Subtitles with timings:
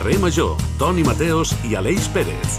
[0.00, 2.54] Carrer Major, Toni Mateos i Aleix Pérez.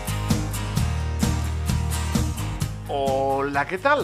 [2.86, 4.04] Hola, què tal?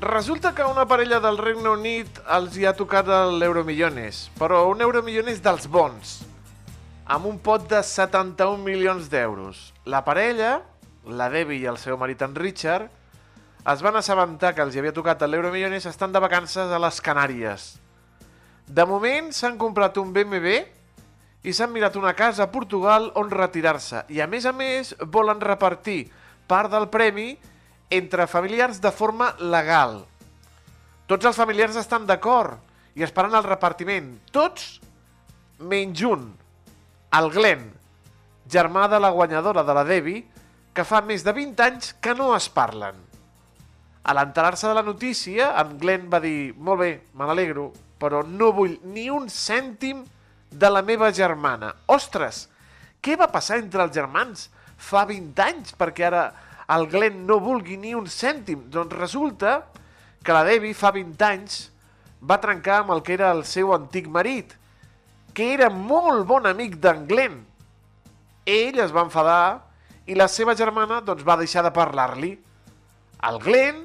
[0.00, 5.42] Resulta que una parella del Regne Unit els hi ha tocat l'Euromillones, però un Euromillones
[5.44, 6.14] dels bons,
[7.04, 9.60] amb un pot de 71 milions d'euros.
[9.84, 10.62] La parella,
[11.04, 12.88] la Debbie i el seu marit en Richard,
[13.68, 17.74] es van assabentar que els hi havia tocat l'Euromillones estan de vacances a les Canàries.
[18.64, 20.64] De moment s'han comprat un BMW
[21.44, 25.42] i s'han mirat una casa a Portugal on retirar-se i a més a més volen
[25.44, 26.06] repartir
[26.48, 27.34] part del premi
[27.92, 30.00] entre familiars de forma legal.
[31.06, 32.56] Tots els familiars estan d'acord
[32.96, 34.08] i esperant el repartiment.
[34.32, 34.78] Tots
[35.60, 36.30] menys un,
[37.12, 37.68] el Glenn,
[38.50, 40.24] germà de la guanyadora de la Debbie,
[40.74, 42.96] que fa més de 20 anys que no es parlen.
[44.04, 48.50] A l'enterar-se de la notícia, en Glenn va dir «Molt bé, me n'alegro, però no
[48.52, 50.02] vull ni un cèntim
[50.54, 51.74] de la meva germana».
[51.86, 52.48] Ostres,
[53.04, 54.48] què va passar entre els germans
[54.80, 56.24] fa 20 anys perquè ara
[56.74, 58.68] el Glenn no vulgui ni un cèntim?
[58.72, 59.58] Doncs resulta
[60.24, 61.58] que la Debbie fa 20 anys
[62.24, 64.54] va trencar amb el que era el seu antic marit,
[65.36, 67.42] que era molt bon amic d'en Glenn.
[68.48, 69.60] Ell es va enfadar
[70.06, 72.32] i la seva germana doncs, va deixar de parlar-li.
[73.24, 73.84] El Glenn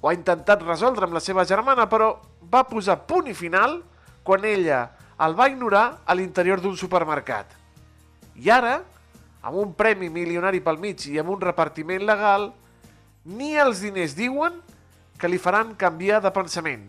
[0.00, 2.12] ho ha intentat resoldre amb la seva germana, però
[2.52, 3.78] va posar punt i final
[4.24, 4.86] quan ella
[5.22, 7.52] el va ignorar a l'interior d'un supermercat.
[8.34, 8.80] I ara,
[9.44, 12.50] amb un premi milionari pel mig i amb un repartiment legal,
[13.24, 14.58] ni els diners diuen
[15.20, 16.88] que li faran canviar de pensament.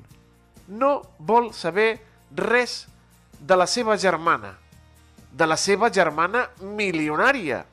[0.67, 1.99] No vol saber
[2.35, 2.85] res
[3.39, 4.55] de la seva germana,
[5.31, 7.65] de la seva germana milionària.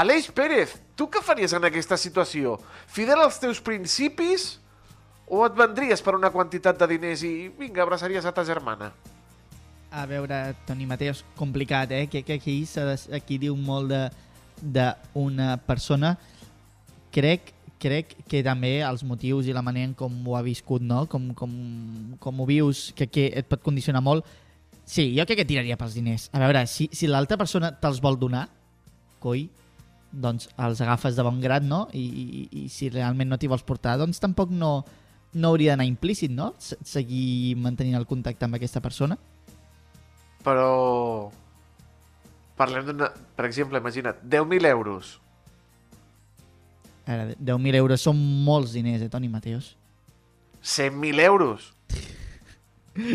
[0.00, 2.56] Aleix Pérez, tu què faries en aquesta situació?
[2.88, 4.59] Fidel als teus principis
[5.30, 8.90] o et vendries per una quantitat de diners i vinga, abraçaries a ta germana?
[9.90, 12.04] A veure, Toni Mateos, complicat, eh?
[12.10, 12.56] Que, que aquí,
[13.14, 13.94] aquí diu molt
[14.60, 16.16] d'una persona.
[17.14, 21.06] Crec, crec que també els motius i la manera en com ho ha viscut, no?
[21.10, 21.54] Com, com,
[22.22, 24.26] com ho vius, que, que et pot condicionar molt.
[24.84, 26.28] Sí, jo crec que tiraria pels diners.
[26.34, 28.48] A veure, si, si l'altra persona te'ls vol donar,
[29.22, 29.46] coi,
[30.10, 31.84] doncs els agafes de bon grat, no?
[31.94, 34.80] I, i, i si realment no t'hi vols portar, doncs tampoc no,
[35.32, 36.54] no hauria d'anar implícit, no?
[36.58, 39.18] Seguir mantenint el contacte amb aquesta persona.
[40.44, 41.30] Però...
[42.60, 43.10] Parlem d'una...
[43.36, 45.18] Per exemple, imagina't, 10.000 euros.
[47.06, 49.74] A veure, 10.000 euros són molts diners, eh, Toni Mateos?
[50.62, 51.72] 100.000 euros.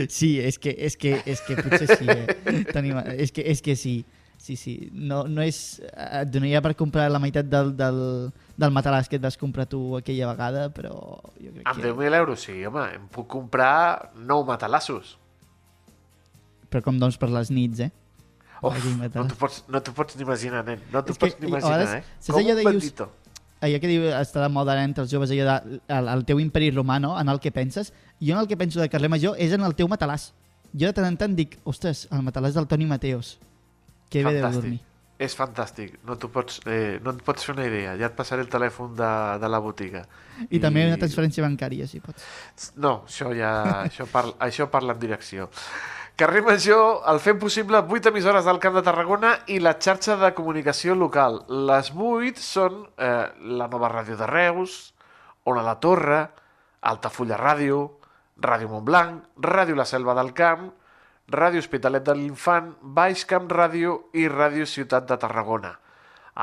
[0.10, 2.64] Sí, és que, és que, és que potser sí, eh?
[2.74, 4.00] Toni, és, que, és que sí.
[4.46, 4.92] Sí, sí.
[4.94, 5.80] No, no és...
[5.90, 7.96] Et donaria per comprar la meitat del, del,
[8.62, 10.92] del matalàs que et vas comprar tu aquella vegada, però
[11.40, 11.90] jo crec Amb que...
[11.90, 12.84] 10.000 euros, sí, home.
[12.94, 15.16] Em puc comprar 9 matalassos.
[16.70, 17.90] Però com doncs per les nits, eh?
[18.60, 20.86] Uf, Aquell no t'ho pots, no pots ni imaginar, nen.
[20.94, 22.30] No t'ho pots ni imaginar, vegades, eh?
[22.38, 23.10] Com un bandito.
[23.66, 26.44] allò que diu, està de moda ara entre els joves, allò de el, el teu
[26.44, 27.16] imperi romà, no?
[27.18, 27.90] en el que penses.
[28.22, 30.30] Jo en el que penso de carrer Major és en el teu matalàs.
[30.78, 33.40] Jo de tant en tant dic, ostres, el matalàs del Toni Mateos.
[34.10, 34.62] Que bé Fantàstic.
[34.62, 34.82] dormir.
[35.18, 35.94] És fantàstic.
[36.04, 37.96] No, pots, eh, no et pots fer una idea.
[37.96, 40.04] Ja et passaré el telèfon de, de la botiga.
[40.50, 42.26] I, I també una transferència bancària, si pots.
[42.76, 43.52] No, això ja...
[43.86, 45.48] això, parla, això parla en direcció.
[46.20, 50.34] Carrer Major, el fem possible 8 emissores del Camp de Tarragona i la xarxa de
[50.36, 51.42] comunicació local.
[51.68, 53.26] Les 8 són eh,
[53.60, 54.94] la nova ràdio de Reus,
[55.52, 56.22] Ona la Torre,
[56.92, 57.82] Altafulla Ràdio,
[58.42, 60.70] Ràdio Montblanc, Ràdio La Selva del Camp,
[61.32, 65.72] Ràdio Hospitalet de l'Infant, Baix Camp Ràdio i Ràdio Ciutat de Tarragona.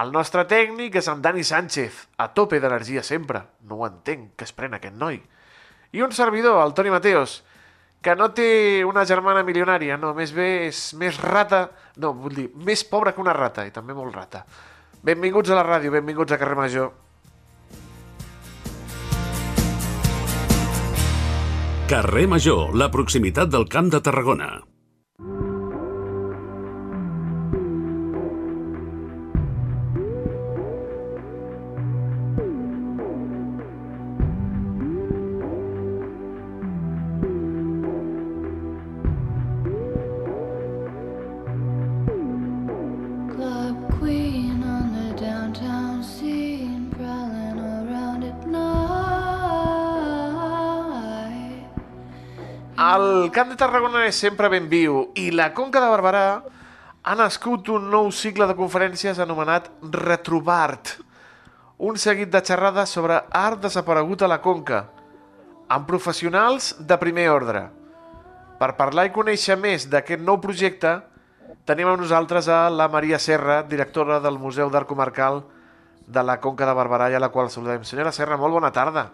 [0.03, 3.44] El nostre tècnic és en Dani Sánchez, a tope d'energia sempre.
[3.69, 5.20] No ho entenc, que es pren aquest noi.
[5.93, 7.43] I un servidor, el Toni Mateos,
[8.03, 11.69] que no té una germana milionària, no, més bé és més rata,
[12.02, 14.43] no, vull dir, més pobra que una rata, i també molt rata.
[15.05, 16.90] Benvinguts a la ràdio, benvinguts a Carrer Major.
[21.93, 24.52] Carrer Major, la proximitat del Camp de Tarragona.
[53.32, 56.25] Camp de Tarragona és sempre ben viu i la Conca de Barberà
[57.02, 60.99] ha nascut un nou cicle de conferències anomenat Retrobart,
[61.79, 64.82] un seguit de xerrades sobre art desaparegut a la Conca,
[65.69, 67.64] amb professionals de primer ordre.
[68.61, 70.99] Per parlar i conèixer més d'aquest nou projecte,
[71.62, 75.44] Tenim amb nosaltres a la Maria Serra, directora del Museu d'Art Comarcal
[76.11, 77.84] de la Conca de Barberà, i a la qual saludem.
[77.87, 79.05] Senyora Serra, molt bona tarda.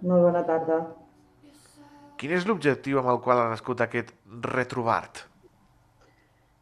[0.00, 1.03] Molt bona tarda.
[2.20, 4.12] Quin és l'objectiu amb el qual ha nascut aquest
[4.46, 5.24] retrobart?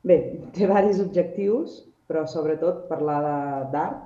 [0.02, 0.16] Bé,
[0.54, 3.20] té diversos objectius, però sobretot parlar
[3.74, 4.00] d'art,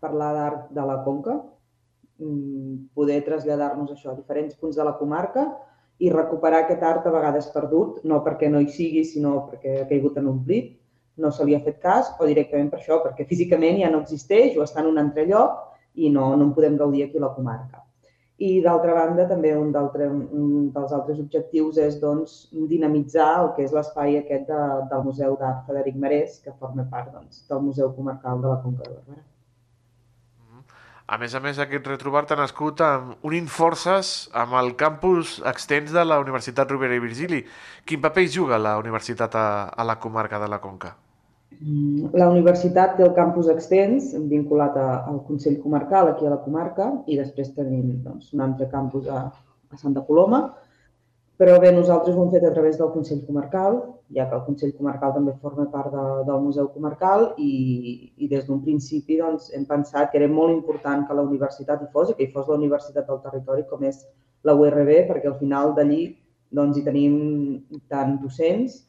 [0.00, 1.36] parlar d'art de la Conca,
[2.18, 5.46] mm, poder traslladar-nos això a diferents punts de la comarca
[5.98, 9.88] i recuperar aquest art a vegades perdut, no perquè no hi sigui, sinó perquè ha
[9.88, 10.76] caigut en un plit,
[11.16, 14.56] no se li ha fet cas, o directament per això, perquè físicament ja no existeix
[14.56, 15.58] o està en un altre lloc
[15.94, 17.85] i no, no en podem gaudir aquí a la comarca.
[18.36, 22.34] I d'altra banda, també un, un dels altres objectius és doncs,
[22.72, 24.58] dinamitzar el que és l'espai aquest de,
[24.90, 28.84] del Museu d'Art Frederic Marès, que forma part doncs, del Museu Comarcal de la Conca
[28.84, 29.24] de Barberà.
[31.06, 35.94] A més a més, aquest retrobart ha nascut amb, unint forces amb el campus extens
[35.94, 37.44] de la Universitat Rovira i Virgili.
[37.86, 40.96] Quin paper hi juga la universitat a, a la comarca de la Conca?
[42.16, 46.90] La universitat té el campus extens vinculat a, al Consell Comarcal aquí a la comarca
[47.06, 49.22] i després tenim doncs, un altre campus a,
[49.72, 50.42] a Santa Coloma.
[51.36, 53.74] Però bé, nosaltres ho hem fet a través del Consell Comarcal,
[54.16, 57.50] ja que el Consell Comarcal també forma part de, del Museu Comarcal i,
[58.16, 61.90] i des d'un principi doncs, hem pensat que era molt important que la universitat hi
[61.92, 64.00] fos i que hi fos la universitat del territori com és
[64.48, 66.02] la URB, perquè al final d'allí
[66.56, 67.16] doncs, hi tenim
[67.92, 68.85] tant docents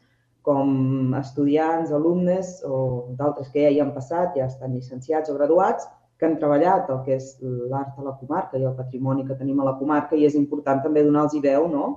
[0.47, 2.77] com estudiants, alumnes o
[3.19, 7.01] d'altres que ja hi han passat, ja estan llicenciats o graduats, que han treballat el
[7.05, 10.23] que és l'art a la comarca i el patrimoni que tenim a la comarca i
[10.25, 11.89] és important també donar-los veu no?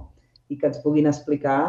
[0.51, 1.61] i que ens puguin explicar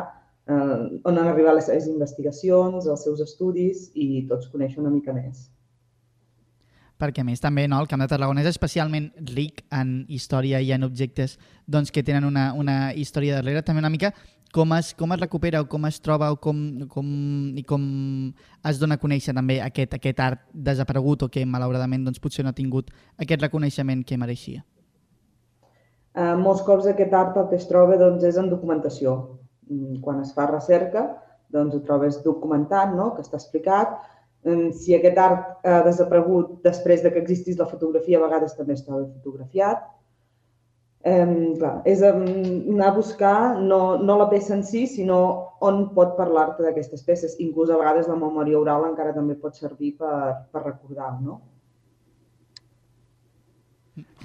[0.49, 5.13] eh, on han arribat les seves investigacions, els seus estudis i tots conèixer una mica
[5.13, 5.47] més.
[7.01, 10.73] perquè a més també no, el Camp de Tarragona és especialment ric en història i
[10.73, 14.11] en objectes doncs, que tenen una, una història darrere, també una mica
[14.53, 16.57] com es, com es recupera o com es troba o com,
[16.91, 17.07] com,
[17.55, 17.83] i com
[18.67, 22.51] es dona a conèixer també aquest, aquest art desaparegut o que malauradament doncs, potser no
[22.51, 24.63] ha tingut aquest reconeixement que mereixia.
[26.11, 29.15] Eh, molts cops aquest art el que es troba doncs, és en documentació.
[29.69, 31.05] Mm, Quan es fa recerca,
[31.51, 33.13] doncs ho trobes documentat, no?
[33.15, 33.95] que està explicat.
[34.43, 38.73] Mm, Si aquest art ha desaparegut després de que existís la fotografia, a vegades també
[38.73, 39.87] es troba fotografiat.
[41.09, 41.25] Eh,
[41.59, 45.19] clar, és anar a buscar no, no la peça en si, sinó
[45.69, 47.37] on pot parlar-te d'aquestes peces.
[47.47, 50.13] Inclús a vegades la memòria oral encara també pot servir per,
[50.53, 51.39] per recordar, no?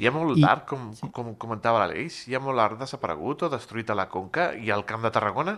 [0.01, 1.09] Hi ha molt I- d'art, com, sí.
[1.19, 4.85] com comentava l'Aleix, hi ha molt art desaparegut o destruït a la Conca i al
[4.93, 5.57] Camp de Tarragona?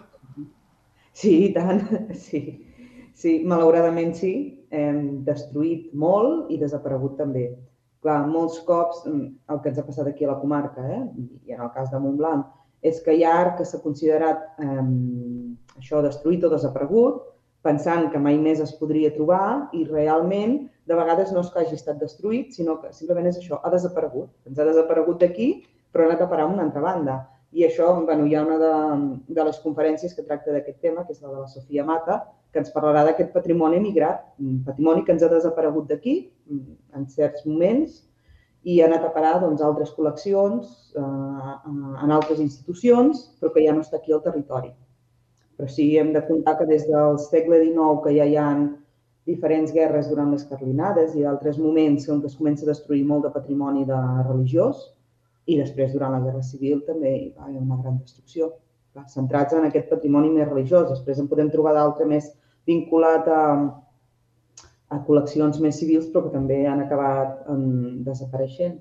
[1.22, 1.82] Sí, i tant,
[2.26, 2.40] sí.
[3.18, 4.32] Sí, malauradament sí,
[4.70, 7.48] hem destruït molt i desaparegut també.
[8.04, 11.02] Clar, molts cops mm, el que ens ha passat aquí a la comarca, eh,
[11.48, 12.46] i en el cas de Montblanc,
[12.86, 14.84] és que hi ha art que s'ha considerat eh,
[15.80, 17.24] això destruït o desaparegut,
[17.66, 21.74] pensant que mai més es podria trobar i realment de vegades no és que hagi
[21.76, 24.30] estat destruït, sinó que simplement és això, ha desaparegut.
[24.48, 25.48] Ens ha desaparegut d'aquí,
[25.92, 27.18] però ha anat a parar a una altra banda.
[27.52, 28.72] I això, bueno, hi ha una de,
[29.32, 32.18] de les conferències que tracta d'aquest tema, que és la de la Sofia Mata,
[32.52, 34.20] que ens parlarà d'aquest patrimoni migrat,
[34.66, 36.18] patrimoni que ens ha desaparegut d'aquí
[36.96, 38.02] en certs moments
[38.68, 41.54] i ha anat a parar doncs, altres col·leccions, eh,
[42.04, 44.74] en altres institucions, però que ja no està aquí al territori.
[45.56, 48.50] Però sí hem de comptar que des del segle XIX que ja hi ha
[49.28, 53.26] diferents guerres durant les carlinades i d'altres moments en què es comença a destruir molt
[53.26, 54.86] de patrimoni de religiós
[55.48, 58.50] i després durant la Guerra Civil també hi va haver una gran destrucció.
[58.92, 60.88] Clar, centrats en aquest patrimoni més religiós.
[60.90, 62.28] Després en podem trobar d'altre més
[62.68, 63.44] vinculat a,
[64.92, 68.78] a col·leccions més civils però que també han acabat um, desapareixent.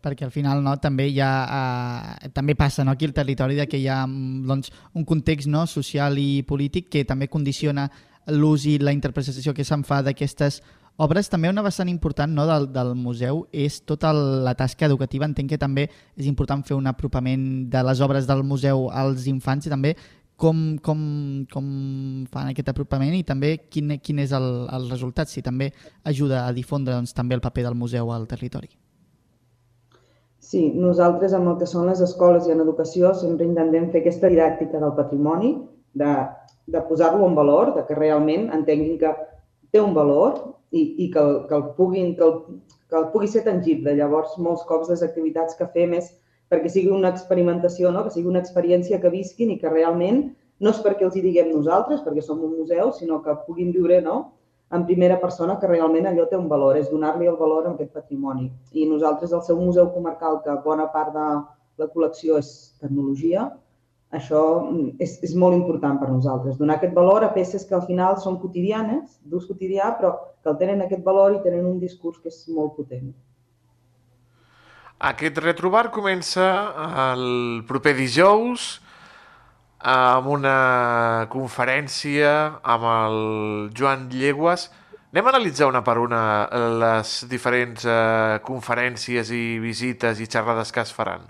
[0.00, 1.32] perquè al final no, també hi ha,
[2.24, 5.50] eh, també passa no, aquí al territori de que hi ha mm, doncs, un context
[5.52, 7.84] no, social i polític que també condiciona
[8.32, 10.62] l'ús i la interpretació que se'n fa d'aquestes
[11.00, 11.30] obres.
[11.32, 15.28] També una vessant important no, del, del museu és tota la tasca educativa.
[15.28, 19.66] Entenc que també és important fer un apropament de les obres del museu als infants
[19.66, 19.94] i també
[20.40, 21.00] com, com,
[21.52, 21.64] com
[22.32, 25.68] fan aquest apropament i també quin, quin és el, el resultat, si també
[26.08, 28.70] ajuda a difondre doncs, també el paper del museu al territori.
[30.40, 34.30] Sí, nosaltres amb el que són les escoles i en educació sempre intentem fer aquesta
[34.32, 35.52] didàctica del patrimoni,
[36.00, 36.14] de,
[36.72, 39.12] de posar-lo en valor, de que realment entenguin que
[39.72, 42.60] té un valor i, i que, que, el puguin, que, el,
[42.90, 43.94] que el pugui ser tangible.
[43.98, 46.10] Llavors, molts cops les activitats que fem és
[46.50, 48.02] perquè sigui una experimentació, no?
[48.04, 50.24] que sigui una experiència que visquin i que realment
[50.60, 54.00] no és perquè els hi diguem nosaltres, perquè som un museu, sinó que puguin viure
[54.04, 54.18] no?
[54.74, 57.94] en primera persona que realment allò té un valor, és donar-li el valor a aquest
[57.94, 58.50] patrimoni.
[58.72, 61.26] I nosaltres, al seu museu comarcal, que bona part de
[61.80, 62.50] la col·lecció és
[62.82, 63.48] tecnologia,
[64.10, 67.86] això mm, és, és molt important per nosaltres, donar aquest valor a peces que al
[67.86, 72.18] final són quotidianes, d'ús quotidià, però que el tenen aquest valor i tenen un discurs
[72.22, 73.12] que és molt potent.
[75.00, 76.46] Aquest retrobar comença
[77.14, 78.74] el proper dijous
[79.80, 83.20] amb una conferència amb el
[83.72, 84.66] Joan Llegües.
[85.14, 86.22] Anem a analitzar una per una
[86.82, 91.24] les diferents eh, conferències i visites i xerrades que es faran.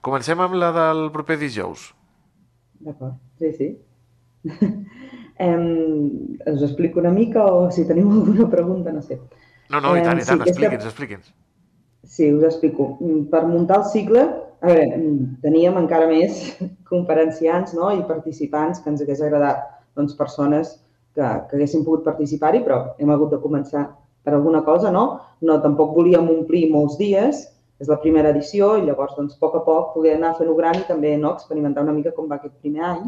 [0.00, 1.92] Comencem amb la del proper dijous.
[2.82, 3.68] D'acord, sí, sí.
[5.38, 5.66] em,
[6.46, 9.20] us explico una mica o si teniu alguna pregunta, no sé.
[9.70, 11.32] No, no, i tant, i tant, sí, expliqui'ns, expliqui'ns.
[12.04, 12.96] Sí, us explico.
[13.00, 14.26] Mm, Per muntar el cicle,
[14.62, 16.42] a veure, mm, teníem encara més
[16.92, 17.92] conferenciants no?
[17.94, 19.64] i participants que ens hagués agradat,
[19.96, 20.76] doncs, persones
[21.14, 23.86] que, que haguessin pogut participar-hi, però hem hagut de començar
[24.22, 25.20] per alguna cosa, no?
[25.42, 27.46] No, tampoc volíem omplir molts dies,
[27.82, 30.78] és la primera edició i llavors, doncs, a poc a poc poder anar fent-ho gran
[30.78, 33.02] i també no, experimentar una mica com va aquest primer any.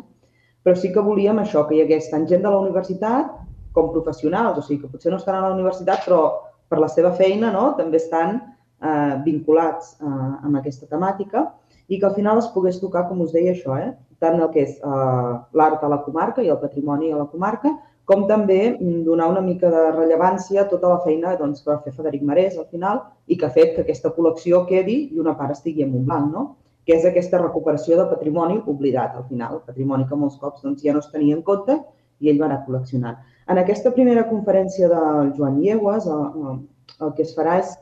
[0.64, 3.30] Però sí que volíem això, que hi hagués tant gent de la universitat
[3.76, 6.22] com professionals, o sigui, que potser no estan a la universitat, però
[6.70, 11.44] per la seva feina no, també estan eh, vinculats eh, amb aquesta temàtica
[11.88, 13.92] i que al final es pogués tocar, com us deia, això, eh?
[14.22, 17.74] tant el que és eh, l'art a la comarca i el patrimoni a la comarca,
[18.04, 21.80] com també mm, donar una mica de rellevància a tota la feina doncs, que va
[21.84, 25.36] fer Federic Marès al final i que ha fet que aquesta col·lecció quedi i una
[25.38, 26.44] part estigui en Montblanc, no?
[26.84, 30.92] que és aquesta recuperació de patrimoni oblidat al final, patrimoni que molts cops doncs, ja
[30.92, 31.78] no es tenia en compte
[32.20, 33.16] i ell va anar col·leccionant.
[33.48, 36.60] En aquesta primera conferència del Joan Llegües, el,
[37.00, 37.72] el que es farà és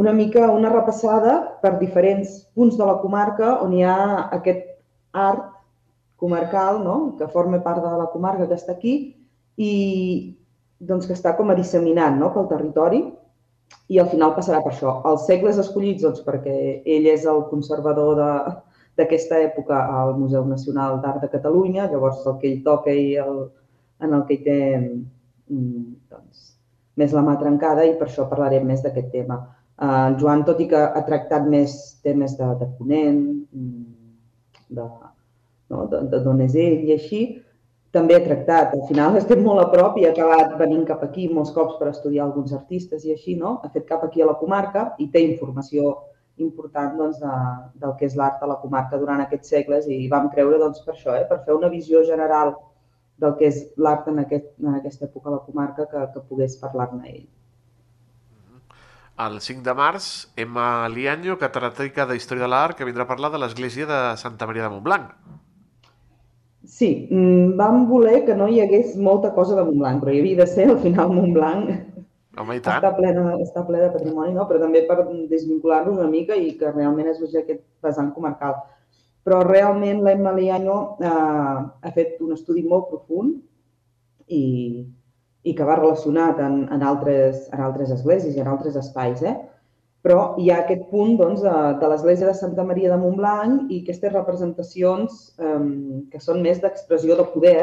[0.00, 3.96] una mica una repassada per diferents punts de la comarca on hi ha
[4.36, 4.66] aquest
[5.12, 5.48] art
[6.20, 7.16] comarcal, no?
[7.18, 8.94] que forma part de la comarca que està aquí
[9.56, 9.72] i
[10.80, 12.30] doncs, que està com a disseminant no?
[12.34, 13.00] pel territori
[13.90, 14.98] i al final passarà per això.
[15.08, 18.20] Els segles escollits doncs, perquè ell és el conservador
[18.98, 23.46] d'aquesta època al Museu Nacional d'Art de Catalunya, llavors el que ell toca i el,
[24.04, 26.44] en el que hi té mm, doncs,
[27.00, 29.40] més la mà trencada i per això parlarem més d'aquest tema.
[29.80, 33.22] Eh, Joan, tot i que ha tractat més temes de, de ponent,
[33.54, 33.86] mm,
[34.76, 34.88] de,
[35.70, 37.22] no, de, de d'on és ell i així,
[37.94, 38.74] també ha tractat.
[38.76, 41.90] Al final estem molt a prop i ha acabat venint cap aquí molts cops per
[41.90, 43.58] estudiar alguns artistes i així, no?
[43.64, 45.96] Ha fet cap aquí a la comarca i té informació
[46.40, 47.32] important doncs, de,
[47.82, 50.94] del que és l'art a la comarca durant aquests segles i vam creure doncs, per
[50.94, 52.54] això, eh, per fer una visió general
[53.20, 56.56] del que és l'art en, aquest, en aquesta època a la comarca que, que pogués
[56.62, 57.28] parlar-ne ell.
[59.20, 60.06] El 5 de març,
[60.40, 64.48] Emma Lianyo, catedràtica de Història de l'Art, que vindrà a parlar de l'església de Santa
[64.48, 65.10] Maria de Montblanc.
[66.64, 70.42] Sí, mm, vam voler que no hi hagués molta cosa de Montblanc, però hi havia
[70.42, 71.70] de ser al final Montblanc
[72.38, 72.78] Home, i tant.
[72.78, 74.44] està ple, de, està ple de patrimoni, no?
[74.46, 78.54] però també per desvincular-nos una mica i que realment es vegi aquest vessant comarcal.
[79.26, 83.34] Però realment l'Emma Lianyo eh, ha fet un estudi molt profund
[84.28, 84.44] i,
[85.42, 89.24] i que va relacionat en, en, altres, en altres esglésies i en altres espais.
[89.26, 89.34] Eh?
[90.06, 93.82] Però hi ha aquest punt doncs, de, de l'església de Santa Maria de Montblanc i
[93.82, 95.58] aquestes representacions eh,
[96.12, 97.58] que són més d'expressió de poder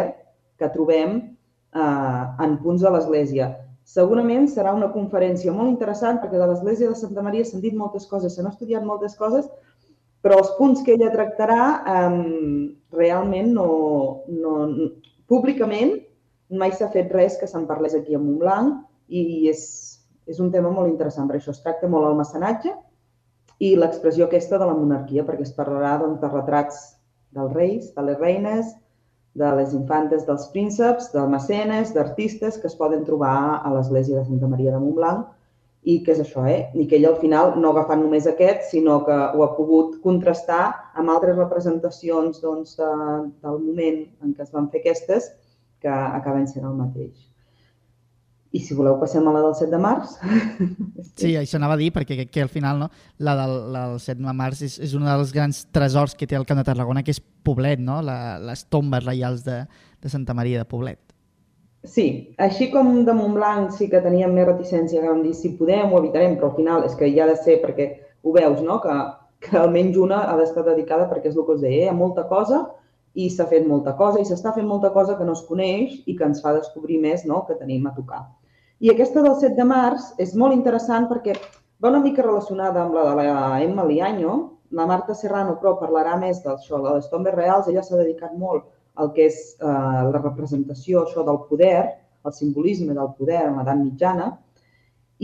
[0.62, 3.50] que trobem eh, en punts de l'església.
[3.88, 8.06] Segurament serà una conferència molt interessant perquè de l'església de Santa Maria s'han dit moltes
[8.10, 9.48] coses, s'han estudiat moltes coses,
[10.22, 12.22] però els punts que ella tractarà eh,
[12.98, 13.70] realment no,
[14.27, 14.58] no,
[15.32, 15.96] públicament
[16.50, 19.63] mai s'ha fet res que se'n parlés aquí a Montblanc i és,
[20.27, 22.74] és un tema molt interessant, per això es tracta molt el mecenatge
[23.63, 26.84] i l'expressió aquesta de la monarquia, perquè es parlarà doncs, de retrats
[27.38, 28.75] dels reis, de les reines,
[29.38, 34.25] de les infantes dels prínceps, de mecenes, d'artistes que es poden trobar a l'església de
[34.25, 35.27] Santa Maria de Montblanc
[35.88, 36.67] i que és això, eh?
[36.74, 40.00] I que ell al final no ha agafat només aquest, sinó que ho ha pogut
[40.03, 40.63] contrastar
[40.98, 42.91] amb altres representacions doncs, de,
[43.46, 45.31] del moment en què es van fer aquestes
[45.86, 47.13] que acaben sent el mateix.
[48.56, 50.13] I si voleu passem a la del 7 de març.
[51.18, 52.88] Sí, això anava a dir, perquè crec que al final no,
[53.18, 56.38] la, del, la del 7 de març és, és un dels grans tresors que té
[56.38, 58.00] el Camp de Tarragona, que és Poblet, no?
[58.06, 59.63] la, les tombes reials de,
[60.04, 61.01] de Santa Maria de Poblet.
[61.88, 62.08] Sí,
[62.44, 66.01] així com de Montblanc sí que teníem més reticència, que vam dir si podem ho
[66.01, 67.88] evitarem, però al final és que hi ha de ser perquè
[68.24, 68.80] ho veus, no?
[68.84, 68.96] que,
[69.44, 72.27] que almenys una ha d'estar dedicada perquè és el que us deia, hi ha molta
[72.30, 72.66] cosa
[73.14, 76.16] i s'ha fet molta cosa i s'està fent molta cosa que no es coneix i
[76.18, 77.46] que ens fa descobrir més no?
[77.48, 78.26] que tenim a tocar.
[78.80, 81.34] I aquesta del 7 de març és molt interessant perquè
[81.82, 84.38] va una mica relacionada amb la de la Emma Lianyo.
[84.78, 87.70] La Marta Serrano, però, parlarà més d'això, de les tombes reals.
[87.72, 88.66] Ella s'ha dedicat molt
[89.00, 91.78] al que és eh, la representació això del poder,
[92.26, 94.28] el simbolisme del poder en l'edat mitjana,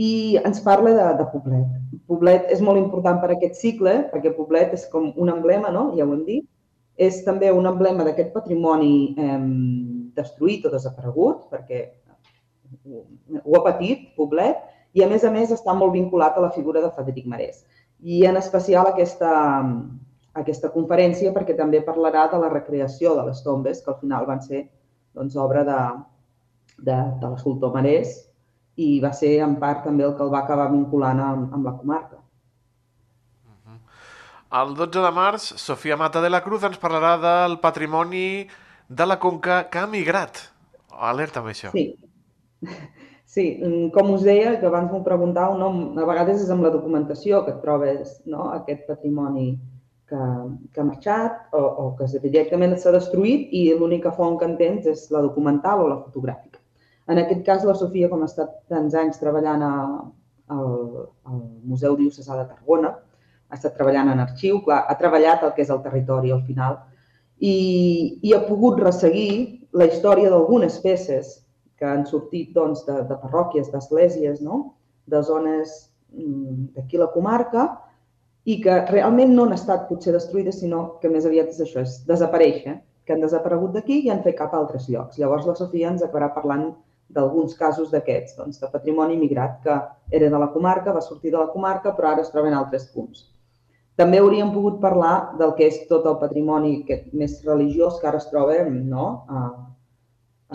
[0.00, 1.74] i ens parla de, de Poblet.
[2.08, 5.90] Poblet és molt important per aquest cicle, perquè Poblet és com un emblema, no?
[5.98, 6.46] ja ho hem dit,
[6.96, 9.38] és també un emblema d'aquest patrimoni eh,
[10.14, 11.82] destruït o desaparegut, perquè
[12.86, 13.04] ho,
[13.56, 14.60] ha patit, Poblet,
[14.94, 17.64] i a més a més està molt vinculat a la figura de Frederic Marès.
[18.00, 19.32] I en especial aquesta,
[20.38, 24.42] aquesta conferència perquè també parlarà de la recreació de les tombes, que al final van
[24.42, 24.66] ser
[25.14, 25.80] doncs, obra de,
[26.78, 28.20] de, de l'escultor Marès
[28.76, 31.74] i va ser en part també el que el va acabar vinculant amb, amb la
[31.78, 32.23] comarca.
[34.54, 38.26] El 12 de març, Sofia Mata de la Cruz ens parlarà del patrimoni
[38.86, 40.36] de la Conca que ha migrat.
[41.08, 41.72] Alerta amb això.
[41.72, 41.88] Sí.
[43.34, 45.70] Sí, mm, com us deia, que abans m'ho preguntàveu, no?
[45.98, 48.44] a vegades és amb la documentació que et trobes no?
[48.54, 49.48] aquest patrimoni
[50.06, 50.20] que,
[50.70, 55.08] que ha marxat o, o que directament s'ha destruït i l'única font que entens és
[55.10, 56.62] la documental o la fotogràfica.
[57.10, 59.74] En aquest cas, la Sofia, com ha estat tants anys treballant a,
[60.54, 60.70] al,
[61.26, 61.42] al
[61.72, 62.94] Museu Diocesà de Tarragona,
[63.50, 66.78] ha estat treballant en arxiu, clar, ha treballat el que és el territori al final
[67.38, 71.40] i, i ha pogut resseguir la història d'algunes peces
[71.78, 74.76] que han sortit doncs, de, de parròquies, d'esglésies, no?
[75.10, 75.74] de zones
[76.14, 77.66] mm, d'aquí la comarca
[78.44, 82.00] i que realment no han estat potser destruïdes, sinó que més aviat és això, és
[82.08, 85.18] desaparèixer, que han desaparegut d'aquí i han fet cap a altres llocs.
[85.20, 86.70] Llavors la Sofia ens acabarà parlant
[87.14, 89.76] d'alguns casos d'aquests, doncs, de patrimoni migrat que
[90.18, 92.86] era de la comarca, va sortir de la comarca, però ara es troba en altres
[92.94, 93.26] punts.
[94.00, 98.18] També hauríem pogut parlar del que és tot el patrimoni aquest més religiós que ara
[98.22, 99.04] es troba no?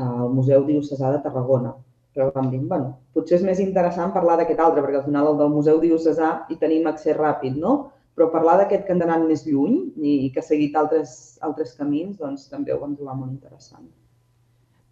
[0.07, 1.71] al Museu Diocesà de Tarragona.
[2.15, 5.39] Però vam dir, bueno, potser és més interessant parlar d'aquest altre, perquè al final el
[5.39, 7.77] del Museu Diocesà hi tenim accés ràpid, no?
[8.17, 11.15] Però parlar d'aquest que han d'anar més lluny i que ha seguit altres,
[11.45, 13.87] altres camins, doncs també ho vam trobar molt interessant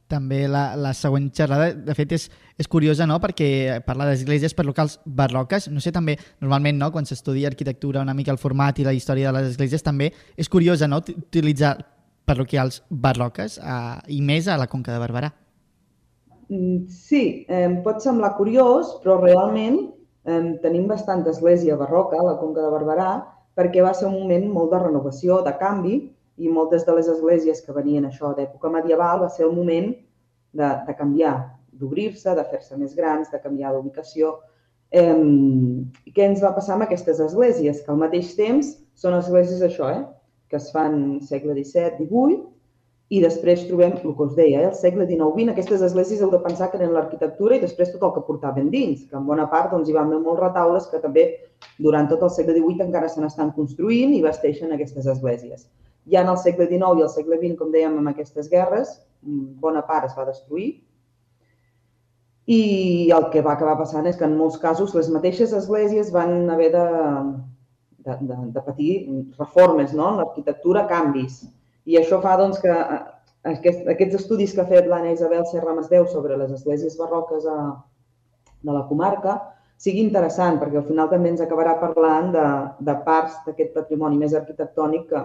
[0.10, 4.66] també la, la següent xerrada, de fet, és, és curiosa, no?, perquè parla d'esglésies per
[4.68, 5.70] locals barroques.
[5.74, 9.32] No sé, també, normalment, no?, quan s'estudia arquitectura, una mica el format i la història
[9.32, 11.76] de les esglésies, també és curiosa, no?, utilitzar
[12.28, 15.32] parroquials barroques eh, i més a la Conca de Barberà.
[16.50, 19.80] Mm, sí, eh, pot semblar curiós, però realment
[20.28, 23.12] eh, tenim bastant església barroca a la Conca de Barberà
[23.58, 25.98] perquè va ser un moment molt de renovació, de canvi,
[26.38, 29.90] i moltes de les esglésies que venien això d'època medieval va ser el moment
[30.54, 31.36] de, de canviar,
[31.78, 34.36] d'obrir-se, de fer-se més grans, de canviar d'ubicació.
[34.92, 35.16] Eh,
[36.14, 37.82] què ens va passar amb aquestes esglésies?
[37.84, 40.06] Que al mateix temps són esglésies això, eh?
[40.48, 42.38] que es fan segle XVII, XVIII,
[43.08, 44.70] i després trobem el que us deia, eh?
[44.70, 48.14] el segle XIX-XX, aquestes esglésies heu de pensar que eren l'arquitectura i després tot el
[48.16, 51.28] que portaven dins, que en bona part doncs, hi van haver molts retaules que també
[51.84, 55.70] durant tot el segle XVIII encara se n'estan construint i vesteixen aquestes esglésies.
[56.12, 58.94] Ja en el segle XIX i el segle XX, com dèiem, amb aquestes guerres,
[59.24, 60.70] mm, bona part es va destruir.
[62.48, 66.50] I el que va acabar passant és que en molts casos les mateixes esglésies van
[66.50, 66.86] haver de,
[68.06, 68.92] de, de, de patir
[69.38, 70.14] reformes no?
[70.14, 71.42] en l'arquitectura, canvis.
[71.88, 73.02] I això fa doncs, que eh,
[73.52, 77.58] aquest, aquests estudis que ha fet l'Anna Isabel Serra Masdeu sobre les esglésies barroques a,
[78.64, 79.38] de la comarca
[79.78, 82.46] sigui interessant, perquè al final també ens acabarà parlant de,
[82.88, 85.22] de parts d'aquest patrimoni més arquitectònic que,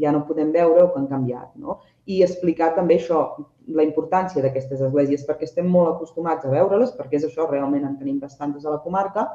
[0.00, 1.50] ja no podem veure o que han canviat.
[1.60, 1.80] No?
[2.06, 3.22] I explicar també això,
[3.68, 7.98] la importància d'aquestes esglésies, perquè estem molt acostumats a veure-les, perquè és això, realment en
[7.98, 9.28] tenim bastantes a la comarca,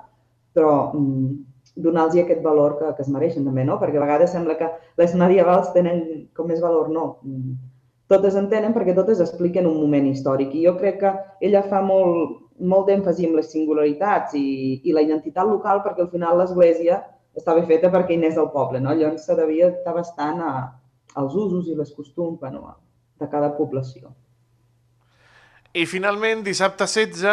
[0.58, 1.32] però mm,
[1.86, 3.78] donar-los aquest valor que, que es mereixen també, no?
[3.82, 6.04] Perquè a vegades sembla que les medievals tenen
[6.36, 7.08] com més valor, no.
[7.24, 7.58] Mm,
[8.12, 11.12] totes en tenen perquè totes expliquen un moment històric i jo crec que
[11.44, 16.12] ella fa molt, molt d'èmfasi en les singularitats i, i la identitat local perquè al
[16.14, 17.02] final l'Església
[17.38, 18.96] estava feta perquè hi anés del poble, no?
[18.98, 20.54] Llavors se devia estar bastant a,
[21.16, 22.74] als usos i les costums bueno,
[23.20, 24.12] de cada població.
[25.78, 27.24] I finalment, dissabte 16,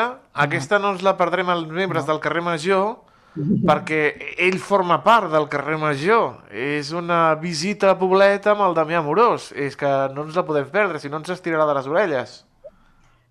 [0.44, 2.12] aquesta no ens la perdrem els membres no.
[2.12, 2.88] del carrer Major,
[3.68, 4.00] perquè
[4.46, 6.42] ell forma part del carrer Major.
[6.50, 9.50] És una visita a Poblet amb el Damià Morós.
[9.56, 12.36] És que no ens la podem perdre, si no ens estirarà de les orelles.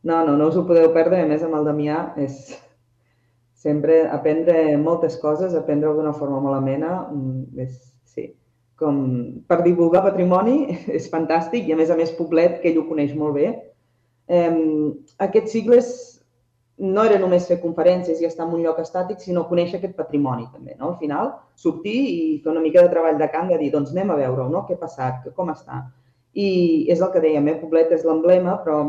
[0.04, 1.22] No, no, no us ho podeu perdre.
[1.24, 2.56] A més, amb el Damià és,
[3.64, 7.78] sempre aprendre moltes coses, aprendre d'una forma molt amena, mm, és,
[8.12, 8.28] sí,
[8.80, 8.98] com
[9.48, 10.58] per divulgar patrimoni
[10.98, 13.54] és fantàstic i a més a més Poblet, que ell ho coneix molt bé.
[14.28, 14.58] Eh,
[15.24, 15.94] aquests cicles
[16.84, 20.48] no era només fer conferències i estar en un lloc estàtic, sinó conèixer aquest patrimoni
[20.52, 20.92] també, no?
[20.92, 24.12] Al final, sortir i fer una mica de treball de camp, de dir, doncs anem
[24.12, 24.66] a veure-ho, no?
[24.68, 25.84] Què ha passat, com està.
[26.34, 26.50] I
[26.92, 27.60] és el que dèiem, eh?
[27.62, 28.80] Poblet és l'emblema, però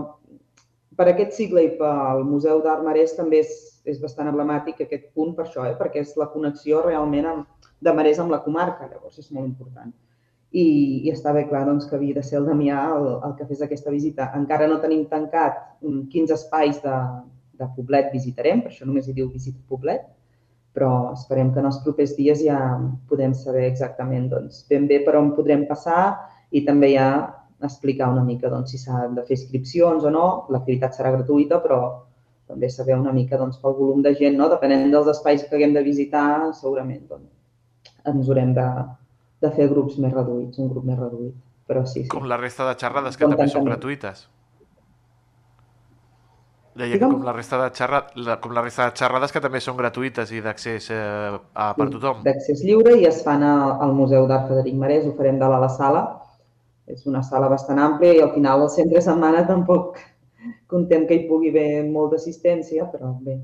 [0.97, 3.53] per aquest cicle i pel Museu d'Art Marès també és,
[3.89, 5.77] és bastant emblemàtic aquest punt per això, eh?
[5.79, 9.93] perquè és la connexió realment amb, de Marès amb la comarca, llavors és molt important.
[10.55, 10.67] I,
[11.03, 13.63] i està bé clar doncs, que havia de ser el Damià el, el que fes
[13.65, 14.29] aquesta visita.
[14.39, 15.59] Encara no tenim tancat
[16.13, 16.99] quins espais de,
[17.59, 20.07] de Poblet visitarem, per això només hi diu visita Poblet,
[20.75, 22.59] però esperem que en els propers dies ja
[23.11, 26.17] podem saber exactament doncs, ben bé per on podrem passar
[26.51, 27.11] i també ha
[27.63, 30.25] explicar una mica doncs, si s'ha de fer inscripcions o no.
[30.51, 31.81] L'activitat serà gratuïta, però
[32.49, 34.49] també saber una mica doncs, pel volum de gent, no?
[34.53, 37.31] depenent dels espais que haguem de visitar, segurament doncs,
[38.05, 38.67] ens haurem de,
[39.41, 41.35] de fer grups més reduïts, un grup més reduït.
[41.67, 42.09] Però sí, sí.
[42.13, 44.27] Com la resta de xerrades, que Com també són gratuïtes.
[46.75, 48.01] Deia que com la, resta de xerra...
[48.27, 51.87] la- com la resta de xerrades que també són gratuïtes i d'accés eh, a, per
[51.93, 52.25] tothom.
[52.27, 55.69] D'accés lliure i es fan a- al Museu d'Art Frederic Marès, ho farem de la
[55.71, 56.03] sala.
[56.87, 59.99] És una sala bastant àmplia i al final el centre de setmana tampoc
[60.69, 63.39] contem que hi pugui haver molta assistència, però bé.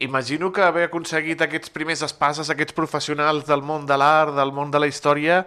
[0.00, 4.70] Imagino que haver aconseguit aquests primers espases, aquests professionals del món de l'art, del món
[4.70, 5.42] de la història,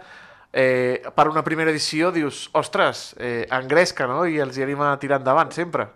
[0.52, 4.26] eh, per una primera edició dius, ostres, eh, engresca, no?
[4.28, 5.88] I els hi anima a tirar endavant sempre.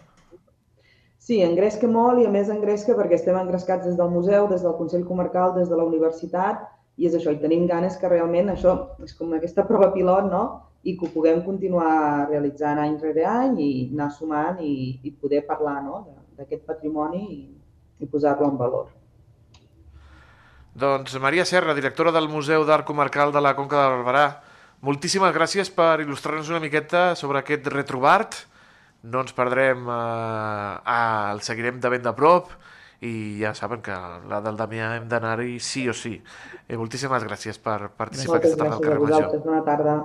[1.19, 4.77] Sí, engresca molt i a més engresca perquè estem engrescats des del museu, des del
[4.77, 6.63] Consell Comarcal, des de la universitat
[6.97, 10.43] i és això, i tenim ganes que realment això és com aquesta prova pilot, no?
[10.85, 15.41] I que ho puguem continuar realitzant any rere any i anar sumant i, i poder
[15.47, 16.03] parlar no?
[16.37, 17.39] d'aquest patrimoni i,
[18.05, 18.91] i posar-lo en valor.
[20.75, 24.25] Doncs Maria Serra, directora del Museu d'Art Comarcal de la Conca de Barberà,
[24.85, 28.43] moltíssimes gràcies per il·lustrar-nos una miqueta sobre aquest retrobart.
[29.09, 30.95] No ens perdrem, eh,
[31.31, 32.53] el seguirem de ben de prop
[33.05, 33.95] i ja saben que
[34.31, 36.15] la del Damià hem d'anar-hi sí o sí.
[36.67, 39.25] Eh, moltíssimes gràcies per participar Moltes aquesta tarda al gràcies a carrer Major.
[39.25, 39.43] vosaltres.
[39.45, 39.97] Bona tarda.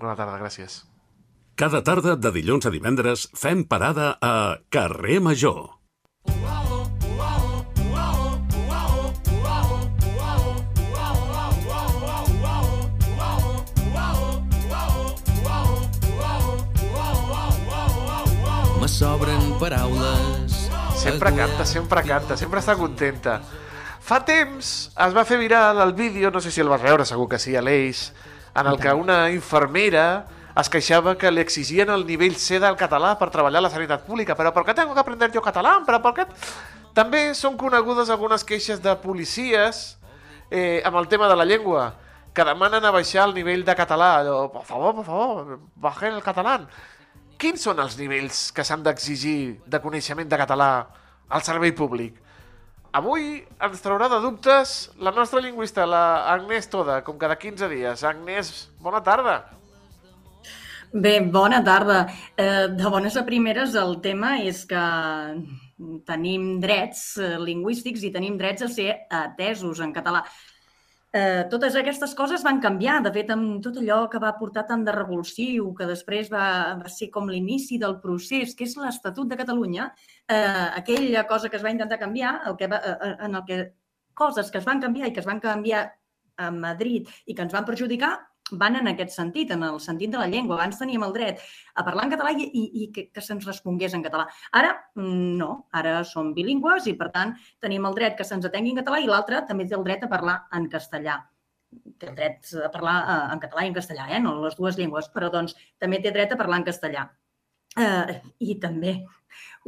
[0.00, 0.80] Bona tarda, gràcies.
[1.60, 4.34] Cada tarda de dilluns a divendres fem parada a
[4.72, 5.76] Carrer Major.
[18.80, 20.39] Me sobren paraules.
[21.00, 23.38] Sempre canta, sempre canta, sempre està contenta.
[24.04, 27.24] Fa temps es va fer viral el vídeo, no sé si el vas veure, segur
[27.30, 28.10] que sí, a l'Eix,
[28.52, 30.26] en el que una infermera
[30.60, 34.04] es queixava que li exigien el nivell C del català per treballar a la sanitat
[34.04, 34.36] pública.
[34.36, 35.78] Però per què tengo que aprender jo català?
[35.88, 36.28] Però per què...
[36.92, 39.96] També són conegudes algunes queixes de policies
[40.50, 41.94] eh, amb el tema de la llengua,
[42.34, 44.18] que demanen a baixar el nivell de català.
[44.20, 46.58] Allò, por favor, por favor, bajen el català.
[47.40, 50.72] Quins són els nivells que s'han d'exigir de coneixement de català
[51.32, 52.18] al servei públic?
[52.92, 56.02] Avui ens traurà de dubtes la nostra lingüista, la
[56.34, 58.04] Agnès Toda, com cada 15 dies.
[58.04, 58.50] Agnès,
[58.84, 59.38] bona tarda.
[60.92, 62.02] Bé, bona tarda.
[62.36, 64.84] Eh, de bones a primeres, el tema és que
[66.04, 70.26] tenim drets eh, lingüístics i tenim drets a ser atesos en català.
[71.10, 73.00] Eh, totes aquestes coses van canviar.
[73.02, 76.46] De fet, amb tot allò que va portar tant de revulsiu, que després va,
[76.78, 79.88] va ser com l'inici del procés, que és l'Estatut de Catalunya,
[80.30, 83.60] eh, aquella cosa que es va intentar canviar, el que va, eh, en el que
[84.14, 85.88] coses que es van canviar i que es van canviar
[86.36, 88.14] a Madrid i que ens van perjudicar,
[88.58, 90.56] van en aquest sentit, en el sentit de la llengua.
[90.56, 91.42] Abans teníem el dret
[91.74, 94.26] a parlar en català i, i, i que, que se'ns respongués en català.
[94.56, 95.50] Ara, mm, no.
[95.76, 99.10] Ara som bilingües i, per tant, tenim el dret que se'ns atengui en català i
[99.10, 101.20] l'altre també té el dret a parlar en castellà.
[102.00, 104.20] Té el dret a parlar eh, en català i en castellà, eh?
[104.22, 107.06] no les dues llengües, però doncs també té dret a parlar en castellà.
[107.78, 108.96] Eh, I també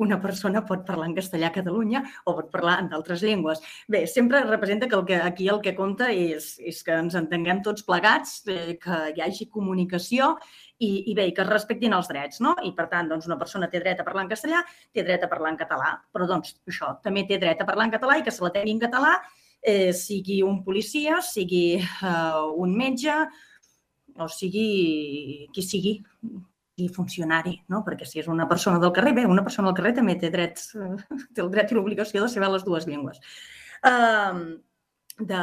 [0.01, 3.61] una persona pot parlar en castellà a Catalunya o pot parlar en d'altres llengües.
[3.89, 7.63] Bé, sempre representa que, el que aquí el que compta és, és que ens entenguem
[7.63, 10.33] tots plegats, eh, que hi hagi comunicació
[10.79, 12.57] i, i bé, que es respectin els drets, no?
[12.65, 15.31] I per tant, doncs una persona té dret a parlar en castellà, té dret a
[15.31, 18.35] parlar en català, però doncs això, també té dret a parlar en català i que
[18.35, 19.17] se la tingui en català,
[19.63, 23.21] eh, sigui un policia, sigui eh, un metge,
[24.21, 25.95] o sigui qui sigui,
[26.81, 27.83] i funcionari, no?
[27.87, 30.71] perquè si és una persona del carrer, bé, una persona del carrer també té drets,
[30.77, 30.95] eh,
[31.35, 33.21] té el dret i l'obligació de saber les dues llengües.
[33.83, 34.45] Um,
[35.29, 35.41] de,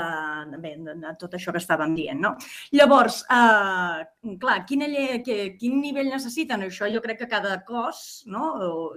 [0.56, 2.20] de, de, de tot això que estàvem dient.
[2.24, 2.34] No?
[2.76, 6.64] Llavors, eh, clar, quina lle, que, quin nivell necessiten?
[6.68, 8.50] Això jo crec que cada cos no?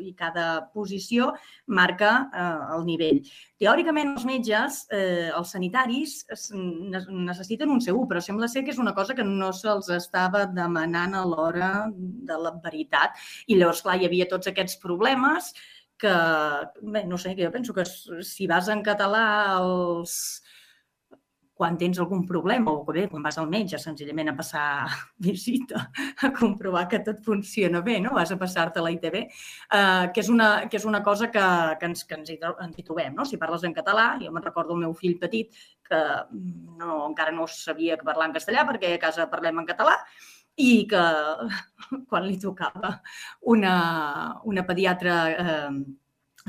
[0.02, 1.32] I cada posició
[1.66, 3.22] marca eh, el nivell.
[3.62, 8.72] Teòricament, els metges, eh, els sanitaris, es- ne- necessiten un C1, però sembla ser que
[8.74, 13.14] és una cosa que no se'ls estava demanant a l'hora de la veritat.
[13.46, 15.52] I llavors, clar, hi havia tots aquests problemes
[16.02, 16.12] que,
[16.82, 19.22] bé, no sé, que jo penso que si vas en català
[19.60, 20.42] els
[21.62, 24.64] quan tens algun problema o bé, quan vas al metge senzillament a passar
[25.28, 25.84] visita,
[26.26, 28.16] a comprovar que tot funciona bé, no?
[28.16, 31.46] vas a passar-te la ITB, eh, que, és una, que és una cosa que,
[31.78, 33.14] que, ens, que ens, hi, ens hi trobem.
[33.14, 33.28] No?
[33.28, 35.54] Si parles en català, jo me'n recordo el meu fill petit
[35.86, 40.00] que mm, no, encara no sabia parlar en castellà perquè a casa parlem en català
[40.58, 41.02] i que
[42.10, 42.96] quan li tocava
[43.54, 43.74] una,
[44.50, 45.70] una pediatra eh,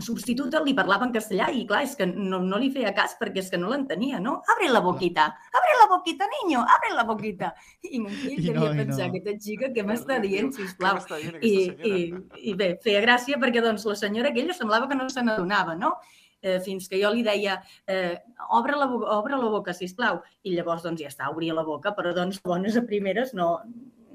[0.01, 3.43] substituta li parlava en castellà i, clar, és que no, no li feia cas perquè
[3.43, 4.39] és que no l'entenia, no?
[4.55, 7.51] Abre la boquita, abre la boquita, niño, abre la boquita.
[7.93, 9.11] I mon fill I devia no, pensar, no.
[9.11, 10.97] aquesta xica, què m'està dient, sisplau?
[11.05, 12.41] Què dient I, aquesta i, senyora?
[12.41, 15.95] I bé, feia gràcia perquè doncs, la senyora aquella semblava que no se n'adonava, no?
[16.43, 18.17] Eh, fins que jo li deia, eh,
[18.51, 20.23] obre, la, obre la boca, sisplau.
[20.43, 23.53] I llavors doncs ja està, obria la boca, però doncs bones a primeres no,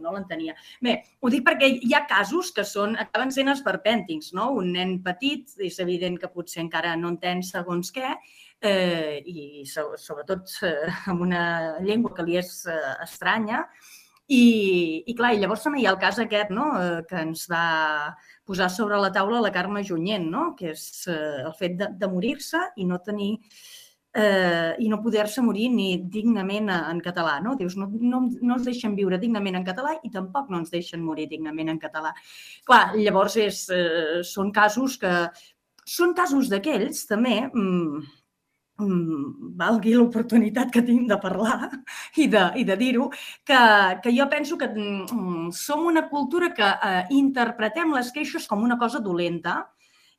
[0.02, 0.56] no l'entenia.
[0.84, 4.50] Bé, ho dic perquè hi ha casos que són, acaben sent esperpèntics, no?
[4.60, 8.14] Un nen petit, és evident que potser encara no entén segons què,
[8.60, 11.44] eh, i so, sobretot eh, amb una
[11.84, 13.64] llengua que li és eh, estranya,
[14.28, 16.66] i, i clar, i llavors també hi ha el cas aquest no?
[16.76, 18.12] eh, que ens va
[18.48, 20.50] posar sobre la taula la Carme Junyent, no?
[20.58, 23.30] que és eh, el fet de, de morir-se i no tenir
[24.18, 27.38] eh, i no poder-se morir ni dignament en català.
[27.44, 27.54] No?
[27.58, 31.04] Dius, no, no, no ens deixen viure dignament en català i tampoc no ens deixen
[31.04, 32.14] morir dignament en català.
[32.66, 35.14] Clar, llavors és, eh, són casos que...
[35.88, 38.00] Són casos d'aquells, també, mm,
[38.84, 41.70] mm, valgui l'oportunitat que tinc de parlar
[42.20, 43.06] i de, i de dir-ho,
[43.48, 43.60] que,
[44.04, 48.76] que jo penso que mm, som una cultura que eh, interpretem les queixes com una
[48.76, 49.62] cosa dolenta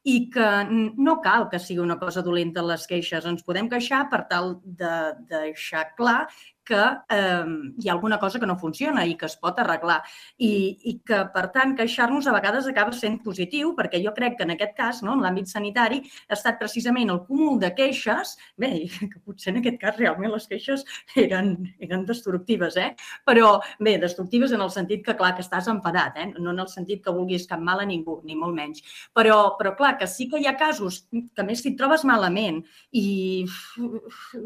[0.07, 3.25] i que no cal que sigui una cosa dolenta les queixes.
[3.27, 6.21] Ens podem queixar per tal de de deixar clar
[6.69, 6.79] que
[7.15, 7.45] eh,
[7.81, 9.99] hi ha alguna cosa que no funciona i que es pot arreglar.
[10.37, 10.51] I,
[10.91, 14.53] i que, per tant, queixar-nos a vegades acaba sent positiu, perquè jo crec que en
[14.55, 18.71] aquest cas, no, en l'àmbit sanitari, ha estat precisament el cúmul de queixes, bé,
[19.11, 20.85] que potser en aquest cas realment les queixes
[21.19, 22.91] eren, eren destructives, eh?
[23.25, 26.29] però bé, destructives en el sentit que, clar, que estàs empadat, eh?
[26.37, 28.83] no en el sentit que vulguis cap mal a ningú, ni molt menys.
[29.15, 32.61] Però, però clar, que sí que hi ha casos que més si et trobes malament
[32.95, 33.45] i,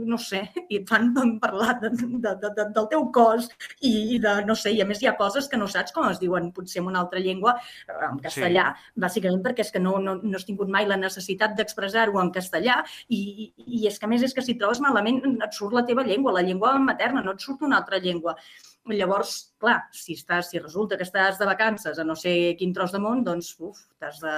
[0.07, 1.11] no sé, i et fan
[1.43, 3.49] parlar de, de, de, de, del teu cos
[3.79, 6.07] i, i de, no sé, i a més hi ha coses que no saps com
[6.09, 7.55] es diuen potser en una altra llengua,
[7.87, 8.99] eh, en castellà, sí.
[9.05, 12.81] bàsicament perquè és que no, no, no has tingut mai la necessitat d'expressar-ho en castellà
[13.07, 16.35] i, i, és que més és que si trobes malament et surt la teva llengua,
[16.35, 18.35] la llengua materna, no et surt una altra llengua.
[18.91, 22.91] Llavors, clar, si, estàs, si resulta que estàs de vacances a no sé quin tros
[22.91, 24.33] de món, doncs, uf, t'has de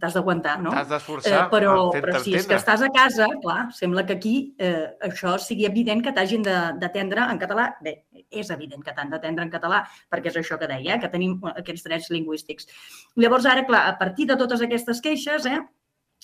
[0.00, 0.72] t'has d'aguantar, no?
[0.72, 4.34] T'has d'esforçar Eh, però, però si és que estàs a casa, clar, sembla que aquí
[4.58, 7.68] eh, això sigui evident que t'hagin d'atendre en català.
[7.84, 7.94] Bé,
[8.30, 11.38] és evident que t'han d'atendre en català, perquè és això que deia, eh, que tenim
[11.54, 12.68] aquests drets lingüístics.
[13.16, 15.60] Llavors, ara, clar, a partir de totes aquestes queixes, eh,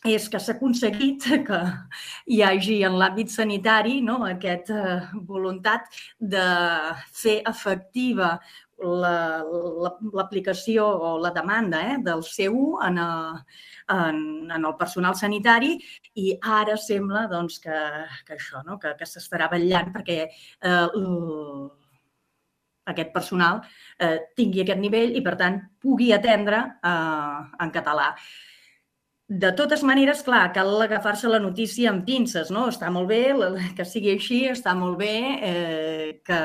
[0.08, 1.60] és que s'ha aconseguit que
[2.32, 6.46] hi hagi en l'àmbit sanitari no, aquesta voluntat de
[7.12, 8.38] fer efectiva
[8.82, 9.42] la-
[9.84, 13.44] la- l'aplicació o la demanda eh, del C1 en, a,
[13.96, 15.76] en, en el personal sanitari
[16.14, 17.80] i ara sembla doncs, que,
[18.26, 18.78] que això, no?
[18.78, 20.86] que, que s'estarà vetllant perquè eh,
[22.90, 23.60] aquest personal
[24.00, 28.14] eh, tingui aquest nivell i, per tant, pugui atendre eh, en català.
[29.30, 32.64] De totes maneres, clar, cal agafar-se la notícia amb pinces, no?
[32.72, 33.20] Està molt bé
[33.78, 35.12] que sigui així, està molt bé
[35.46, 36.40] eh, que,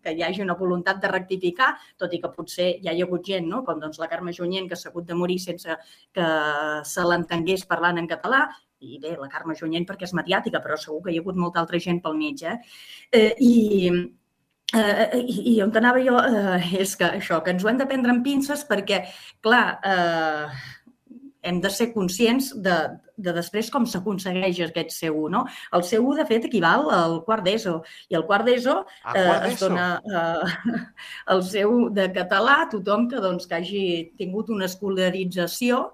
[0.00, 3.28] que hi hagi una voluntat de rectificar, tot i que potser ja hi ha hagut
[3.28, 3.60] gent, no?
[3.68, 5.76] com doncs, la Carme Junyent, que s'ha hagut de morir sense
[6.16, 6.32] que
[6.88, 8.46] se l'entengués parlant en català,
[8.80, 11.60] i bé, la Carme Junyent perquè és mediàtica, però segur que hi ha hagut molta
[11.60, 12.48] altra gent pel mig.
[12.48, 12.60] Eh?
[13.12, 13.54] Eh, I,
[14.74, 17.86] Eh, i, I on anava jo eh, és que això, que ens ho hem de
[17.86, 19.02] prendre amb pinces perquè,
[19.44, 20.73] clar, eh,
[21.44, 22.74] hem de ser conscients de,
[23.16, 25.44] de després com s'aconsegueix aquest C1, no?
[25.76, 27.76] El C1, de fet, equival al quart d'ESO,
[28.10, 30.78] i el quart d'ESO A eh, es dona eh,
[31.34, 33.84] el C1 de català a tothom que, doncs, que hagi
[34.20, 35.84] tingut una escolarització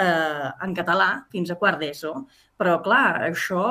[0.00, 2.14] eh, en català fins a quart d'ESO.
[2.60, 3.64] Però, clar, això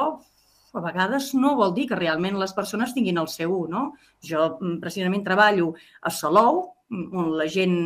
[0.73, 3.83] a vegades no vol dir que realment les persones tinguin el C1, no?
[4.25, 7.77] Jo mm, precisament treballo a Salou, mm, on la gent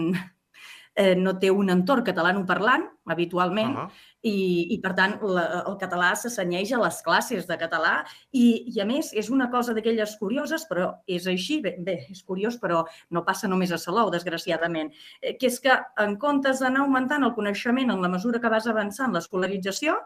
[0.95, 3.89] eh, no té un entorn catalanoparlant habitualment, Uh -huh.
[4.21, 8.79] i, i per tant la, el català s'assenyeix a les classes de català i, i
[8.79, 12.85] a més és una cosa d'aquelles curioses, però és així, bé, bé, és curiós, però
[13.09, 17.33] no passa només a Salou, desgraciadament, eh, que és que en comptes d'anar augmentant el
[17.33, 19.97] coneixement en la mesura que vas avançant l'escolarització,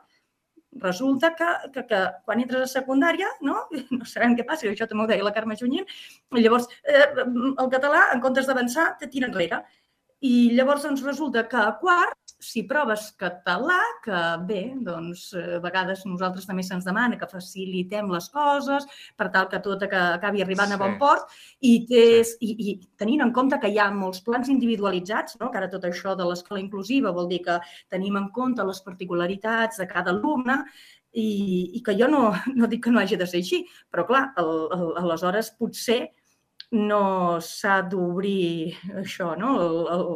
[0.72, 5.04] resulta que, que, que quan entres a secundària, no, no sabem què passa, això també
[5.04, 5.86] ho deia la Carme Junyent,
[6.32, 9.64] llavors eh, el català, en comptes d'avançar, te tira enrere.
[10.26, 14.18] I llavors doncs, resulta que a quart, si proves català, que
[14.50, 18.86] bé, doncs a vegades nosaltres també se'ns demana que facilitem les coses
[19.18, 21.00] per tal que tot que acabi arribant a bon Sí.
[21.00, 25.50] port i, tens, i, i tenint en compte que hi ha molts plans individualitzats, no?
[25.52, 29.78] que ara tot això de l'escola inclusiva vol dir que tenim en compte les particularitats
[29.78, 30.64] de cada alumne
[31.14, 34.32] i, i que jo no, no dic que no hagi de ser així, però clar,
[34.38, 36.08] el, el, aleshores potser
[36.72, 39.54] no s'ha d'obrir això, no?
[39.64, 40.08] El, el,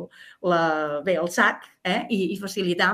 [0.51, 0.61] la,
[1.05, 2.05] bé, el sac eh?
[2.09, 2.91] I, i facilitar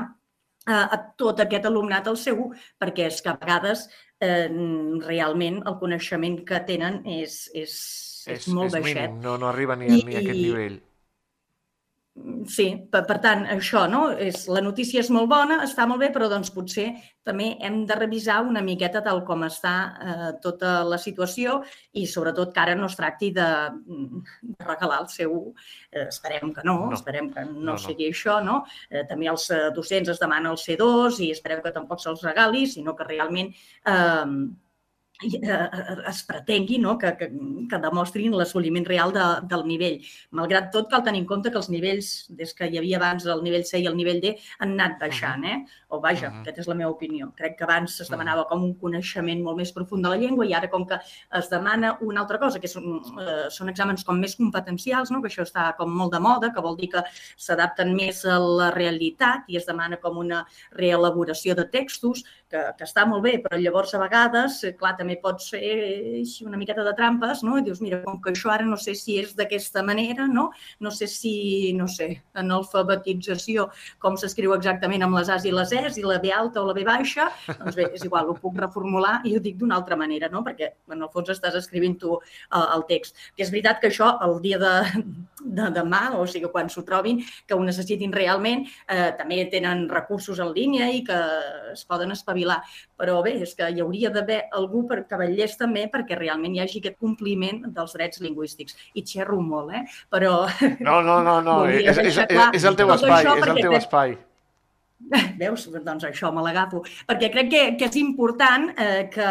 [0.68, 3.88] eh, a tot aquest alumnat el seu, perquè és que a vegades
[4.22, 4.48] eh,
[5.08, 7.74] realment el coneixement que tenen és, és,
[8.28, 9.10] és, és molt és baixet.
[9.10, 10.78] mínim, no, no arriba ni, I- ni a aquest nivell.
[12.50, 14.08] Sí, per, per tant, això, no?
[14.18, 16.88] És, la notícia és molt bona, està molt bé, però doncs potser
[17.28, 21.60] també hem de revisar una miqueta tal com està eh, tota la situació
[21.94, 23.48] i sobretot que ara no es tracti de,
[24.42, 25.38] de regalar el seu...
[25.92, 26.94] Eh, esperem que no, No.
[26.98, 27.78] esperem que no, No, no.
[27.78, 28.64] sigui això, no?
[28.90, 32.66] Eh, també els eh, docents es demanen el C2 i esperem que tampoc se'ls regali,
[32.68, 34.26] sinó que realment eh,
[35.24, 36.98] es pretengui no?
[36.98, 37.28] que, que,
[37.70, 39.98] que demostrin l'assoliment real de, del nivell.
[40.38, 43.42] Malgrat tot, cal tenir en compte que els nivells, des que hi havia abans el
[43.46, 45.58] nivell C i el nivell D, han anat baixant, eh?
[45.90, 46.42] O vaja, Mhm.
[46.42, 47.32] aquesta és la meva opinió.
[47.36, 50.54] Crec que abans es demanava com un coneixement molt més profund de la llengua i
[50.54, 51.00] ara com que
[51.40, 55.22] es demana una altra cosa, que són, eh, són exàmens com més competencials, no?
[55.22, 57.04] que això està com molt de moda, que vol dir que
[57.38, 62.84] s'adapten més a la realitat i es demana com una reelaboració de textos, que, que
[62.84, 65.72] està molt bé, però llavors a vegades, eh, clar, també pots fer
[66.20, 67.56] així una miqueta de trampes, no?
[67.58, 70.50] I dius, mira, com que això ara no sé si és d'aquesta manera, no?
[70.84, 73.70] No sé si, no sé, en alfabetització,
[74.04, 76.76] com s'escriu exactament amb les A's i les E's, i la B alta o la
[76.76, 80.30] B baixa, doncs bé, és igual, ho puc reformular i ho dic d'una altra manera,
[80.34, 80.44] no?
[80.44, 83.16] Perquè, en el fons, estàs escrivint tu eh, el text.
[83.36, 84.74] Que és veritat que això, el dia de,
[85.44, 90.40] de demà, o sigui, quan s'ho trobin, que ho necessitin realment, eh, també tenen recursos
[90.40, 91.18] en línia i que
[91.74, 92.62] es poden espavilar.
[92.98, 96.64] Però bé, és que hi hauria d'haver algú per que vetllés també perquè realment hi
[96.64, 98.78] hagi aquest compliment dels drets lingüístics.
[98.98, 99.84] I xerro molt, eh?
[100.10, 100.48] Però
[100.80, 101.58] No, no, no, no.
[101.88, 104.18] És, és, és, clar és el teu espai, és el teu espai.
[105.42, 105.68] Veus?
[105.70, 106.84] Doncs això me l'agafo.
[107.08, 109.30] Perquè crec que, que és important eh, que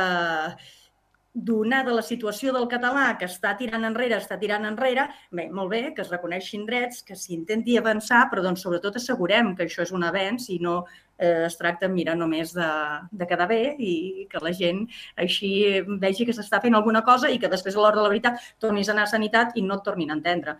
[1.36, 5.80] donada la situació del català que està tirant enrere, està tirant enrere, bé, molt bé,
[5.94, 10.06] que es reconeixin drets, que s'intenti avançar, però doncs sobretot assegurem que això és un
[10.08, 10.78] avenç i no
[11.18, 12.70] eh, es tracta, mira, només de,
[13.12, 13.92] de quedar bé i
[14.32, 14.86] que la gent
[15.20, 15.52] així
[16.00, 18.88] vegi que s'està fent alguna cosa i que després a l'hora de la veritat tornis
[18.88, 20.56] a anar a sanitat i no et tornin a entendre.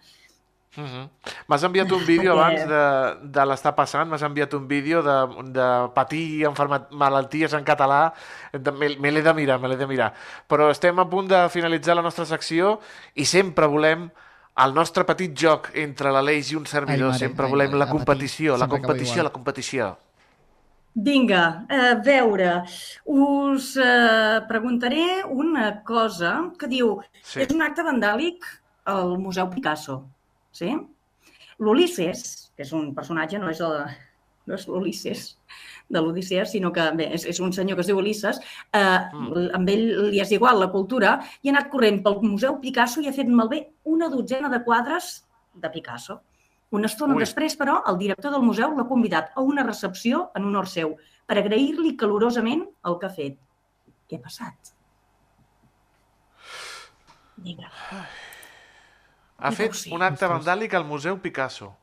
[0.76, 1.08] Mhm.
[1.48, 2.82] M'has enviat un vídeo abans de,
[3.32, 5.16] de l'estar passant, m'has enviat un vídeo de,
[5.56, 6.46] de patir
[6.90, 8.12] malalties en català,
[8.52, 10.12] me, l'he de mirar, me l'he de mirar.
[10.48, 12.78] Però estem a punt de finalitzar la nostra secció
[13.14, 14.10] i sempre volem
[14.56, 17.88] el nostre petit joc entre l'Aleix i un servidor, mare, sempre ai, volem mare, la
[17.90, 19.96] competició, la Sempre acaba competició, la competició.
[20.96, 22.62] Vinga, a veure,
[23.04, 27.40] us eh, preguntaré una cosa que diu, Sí.
[27.42, 28.44] és un acte vandàlic
[28.86, 30.06] al Museu Picasso,
[30.56, 30.72] sí?
[31.62, 33.78] L'Ulisses, que és un personatge, no és, el,
[34.46, 35.30] no és l'Ulisses
[35.88, 38.40] de l'Odissea, sinó que bé, és, és un senyor que es diu Ulisses,
[38.74, 39.50] eh, Mm.
[39.54, 43.08] amb ell li és igual la cultura, i ha anat corrent pel Museu Picasso i
[43.08, 46.20] ha fet malbé una dotzena de quadres de Picasso.
[46.70, 47.20] Una estona Ui.
[47.22, 51.38] després, però, el director del museu l'ha convidat a una recepció en honor seu per
[51.38, 53.38] agrair-li calorosament el que ha fet.
[54.10, 54.74] Què ha passat?
[57.36, 57.70] Vinga.
[59.38, 59.92] Ha fet deu ser?
[59.94, 61.74] un acte vandàlic al Museu Picasso.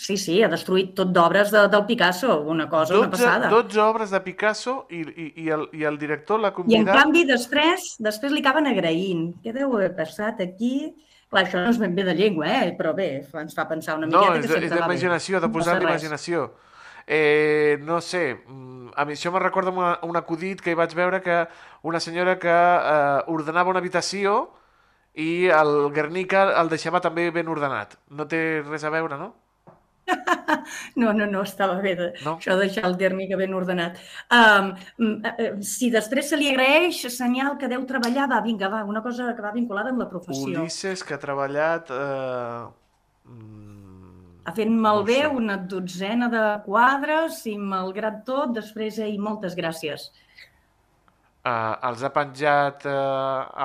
[0.00, 3.48] Sí, sí, ha destruït tot d'obres de, del Picasso, una cosa, una 12, passada.
[3.52, 6.94] 12 obres de Picasso i, i, i, el, i el director l'ha I en convidat...
[6.96, 9.26] canvi, després, després li acaben agraint.
[9.44, 10.94] Què deu haver passat aquí?
[11.30, 12.72] Clar, això no és ben bé de llengua, eh?
[12.78, 13.10] però bé,
[13.42, 14.78] ens fa pensar una No, miqueta és, que de- és bé.
[14.80, 15.84] d'imaginació, de No posar res.
[15.84, 16.46] l'imaginació.
[17.06, 20.94] Eh, no sé, mm, a mi això me recorda una, un acudit que hi vaig
[20.94, 21.42] veure que
[21.82, 24.52] una senyora que eh, ordenava una habitació
[25.14, 27.96] i el Guernica el deixava també ben ordenat.
[28.10, 29.32] No té res a veure, no?
[30.96, 32.34] No, no, no, estava bé de, No?
[32.40, 33.98] això de deixar el Guernica ben ordenat.
[34.34, 34.72] Um,
[35.62, 39.42] si després se li agraeix, senyal que deu treballar, va, vinga, va, una cosa que
[39.44, 40.60] va vinculada amb la professió.
[40.62, 41.90] Ulisses, que ha treballat...
[41.94, 42.66] Eh,
[43.30, 43.66] mm,
[44.50, 45.36] Ha fet malbé No sé.
[45.36, 50.08] una dotzena de quadres i malgrat tot, després, ei, moltes gràcies.
[51.44, 52.92] Eh, els ha penjat eh,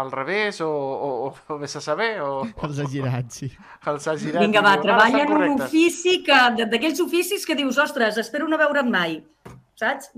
[0.02, 2.22] al revés o, o, o, o vés a saber?
[2.22, 3.52] O, Els ha girat, sí.
[3.92, 4.42] els ha girat?
[4.46, 8.18] Vinga, va, diu, "Ara treballa en un correctes." ofici que, d'aquells oficis que dius, ostres,
[8.18, 9.22] espero no veure't mai.
[9.76, 10.12] Saps?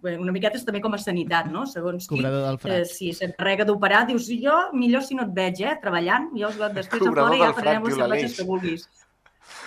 [0.00, 1.66] Bé, una miqueta és també com a sanitat, no?
[1.68, 2.16] Segons qui.
[2.16, 2.86] Cobrador del Eh, frac.
[2.88, 6.48] si s'encarrega d'operar, dius, jo millor si no et veig, eh, treballant, jo
[6.78, 8.88] després a Cobrador fora ja farem les cerveses que vulguis.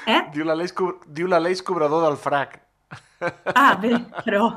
[0.08, 0.22] Eh?
[0.34, 2.58] Diu l'Aleix cobrador del frac.
[3.54, 3.92] Ah, bé,
[4.26, 4.48] però,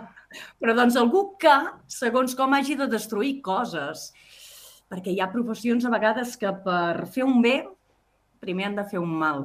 [0.60, 1.54] però doncs algú que,
[1.90, 4.12] segons com hagi de destruir coses,
[4.90, 7.64] perquè hi ha professions a vegades que per fer un bé
[8.40, 9.44] primer han de fer un mal.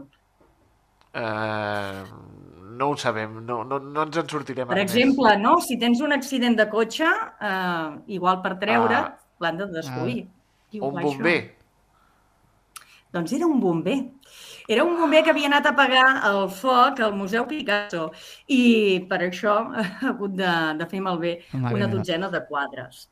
[1.16, 2.04] Eh,
[2.76, 4.68] no ho sabem, no, no, no ens en sortirem.
[4.68, 4.90] Per amb més.
[4.92, 5.58] exemple, no?
[5.64, 9.18] si tens un accident de cotxe, eh, igual per treure, Ah.
[9.40, 10.26] l'han de destruir.
[10.82, 11.36] Ho Un bomber.
[11.40, 11.52] això?
[13.14, 13.98] Doncs era un bomber.
[14.68, 18.08] Era un bomber que havia anat a apagar el foc al Museu Picasso
[18.50, 21.92] i per això ha hagut de, de fer malbé Mare una meva.
[22.00, 23.04] dotzena de quadres.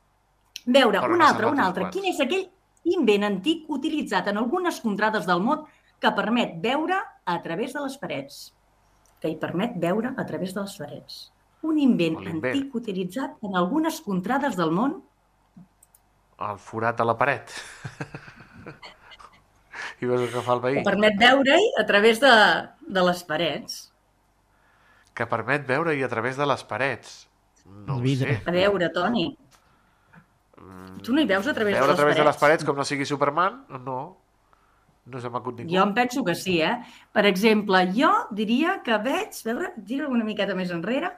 [0.66, 1.90] Veure, Però un altre, un altre.
[1.94, 2.48] Quin és aquell
[2.96, 5.62] invent antic utilitzat en algunes contrades del món
[6.00, 8.42] que permet veure a través de les parets?
[9.20, 11.20] Que hi permet veure a través de les parets.
[11.64, 12.50] Un invent L'invent.
[12.50, 14.98] antic utilitzat en algunes contrades del món
[16.44, 17.52] El forat a la paret.
[20.00, 20.74] I que fa el veí.
[20.80, 22.32] que permet veure-hi a través de,
[22.86, 23.78] de les parets.
[25.14, 27.28] Que permet veure-hi a través de les parets.
[27.64, 28.42] No ho sé.
[28.44, 29.28] A veure, Toni,
[31.02, 32.40] tu no hi veus a través Veure de a les través de les parets?
[32.40, 33.64] parets com no sigui Superman?
[33.84, 34.18] No.
[35.06, 35.72] No se m'acut ningú.
[35.74, 36.78] Jo em penso que sí, eh?
[37.12, 41.10] Per exemple, jo diria que veig, a veure, tira una miqueta més enrere,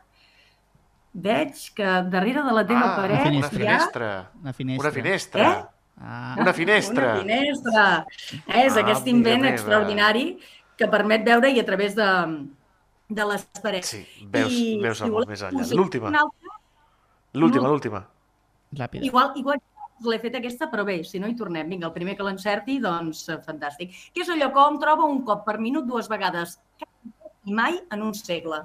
[1.15, 4.11] veig que darrere de la teva ah, paret una hi ha finestra.
[4.43, 4.83] Una finestra.
[4.89, 5.47] Una finestra.
[5.51, 5.65] Eh?
[5.99, 7.15] Ah, Una finestra.
[7.15, 8.07] una finestra.
[8.47, 9.55] És Ah, aquest invent meva.
[9.55, 10.39] extraordinari
[10.77, 12.09] que permet veure-hi a través de,
[13.09, 13.89] de les parets.
[13.89, 15.65] Sí, veus, veus el món voleu més enllà.
[15.75, 16.11] L'última,
[17.33, 18.03] l'última, l'última.
[18.77, 19.05] ràpida.
[19.09, 19.59] Igual, igual
[20.05, 21.69] l'he fet aquesta, però bé, si no hi tornem.
[21.69, 23.95] Vinga, el primer que l'encerti, doncs eh, fantàstic.
[24.13, 26.59] Què és allò que hom troba un cop per minut dues vegades
[27.47, 28.61] i mai en un segle?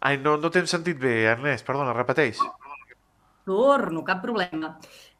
[0.00, 2.38] Ai, no, no t'hem sentit bé, Ernest, perdona, repeteix.
[3.44, 4.76] Torno, cap problema.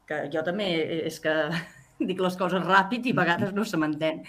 [0.07, 1.33] Que jo també eh, és que
[2.09, 4.23] dic les coses ràpid i a vegades no se m'entén.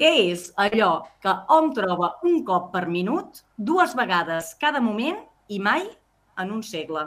[0.00, 5.18] Què és allò que hom troba un cop per minut, dues vegades cada moment
[5.52, 5.84] i mai
[6.40, 7.06] en un segle?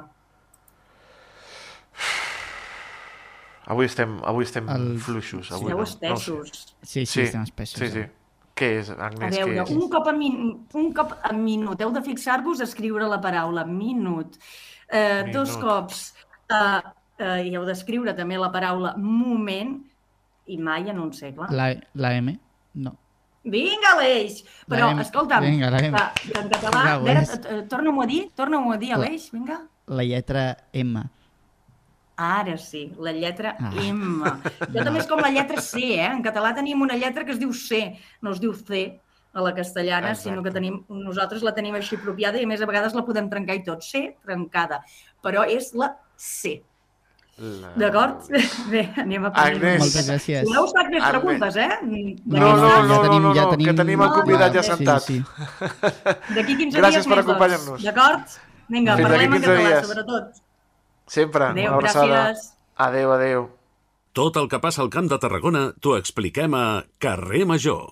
[3.66, 5.52] Avui estem, avui estem El- fluixos.
[5.56, 5.94] Avui Esteu no, no ho sé.
[5.96, 6.76] espessos.
[6.82, 7.80] Sí, sí, estem espessos.
[7.80, 8.04] Sí, sí.
[8.54, 9.78] Què és, A Agnès, veure, què és?
[9.80, 10.36] un cop a, min
[10.78, 11.80] un cop a minut.
[11.82, 14.36] Heu de fixar-vos a escriure la paraula minut.
[14.90, 15.64] Eh, dos Minut.
[15.64, 16.04] cops.
[16.52, 16.82] Eh,
[17.24, 19.78] eh, I heu d'escriure també la paraula moment
[20.52, 21.48] i mai en un segle.
[21.56, 22.36] La, la M?
[22.76, 22.96] No.
[23.44, 24.42] Vinga, Aleix!
[24.72, 25.02] Però, La M.
[25.04, 25.98] escolta'm, Vinga, la M.
[26.22, 26.84] que, en català...
[26.84, 27.34] Vinga, a veure, Aleix.
[27.36, 29.58] eh, eh, Torna-m'ho a dir, torna-m'ho a dir, Aleix, vinga.
[29.88, 31.02] La lletra M.
[32.16, 33.72] Ara sí, la lletra Ah.
[33.82, 34.24] M.
[34.70, 36.06] Jo també és com la lletra C, eh?
[36.12, 38.84] En català tenim una lletra que es diu C, no es diu C
[39.34, 40.30] a la castellana, Exacte.
[40.30, 43.32] sinó que tenim, nosaltres la tenim així apropiada i a més a vegades la podem
[43.32, 43.82] trencar i tot.
[43.82, 44.84] C, trencada.
[45.26, 46.62] Però és la C.
[47.42, 47.72] La...
[47.82, 48.28] D'acord?
[48.72, 49.80] Bé, anem a Agnès.
[49.82, 50.44] Moltes gràcies.
[50.46, 51.16] Si no us faig més Agnès.
[51.16, 51.70] preguntes, eh?
[51.82, 53.68] No, no, no, ja no, tenim, no, ja no, tenim...
[53.72, 55.08] que tenim el convidat ja sentat.
[55.08, 55.74] Sí, sí.
[56.38, 57.26] D'aquí 15 Gràcies dies per més dos.
[57.26, 57.88] acompanyar-nos.
[57.90, 58.38] D'acord?
[58.70, 59.90] Vinga, Fins parlem en 15 català, dies.
[59.90, 60.40] sobretot.
[61.18, 62.08] Sempre, Adéu, una abraçada.
[62.14, 62.46] gràcies.
[62.88, 63.50] Adéu, adéu.
[64.14, 66.66] Tot el que passa al Camp de Tarragona t'ho expliquem a
[67.02, 67.90] Carrer Major.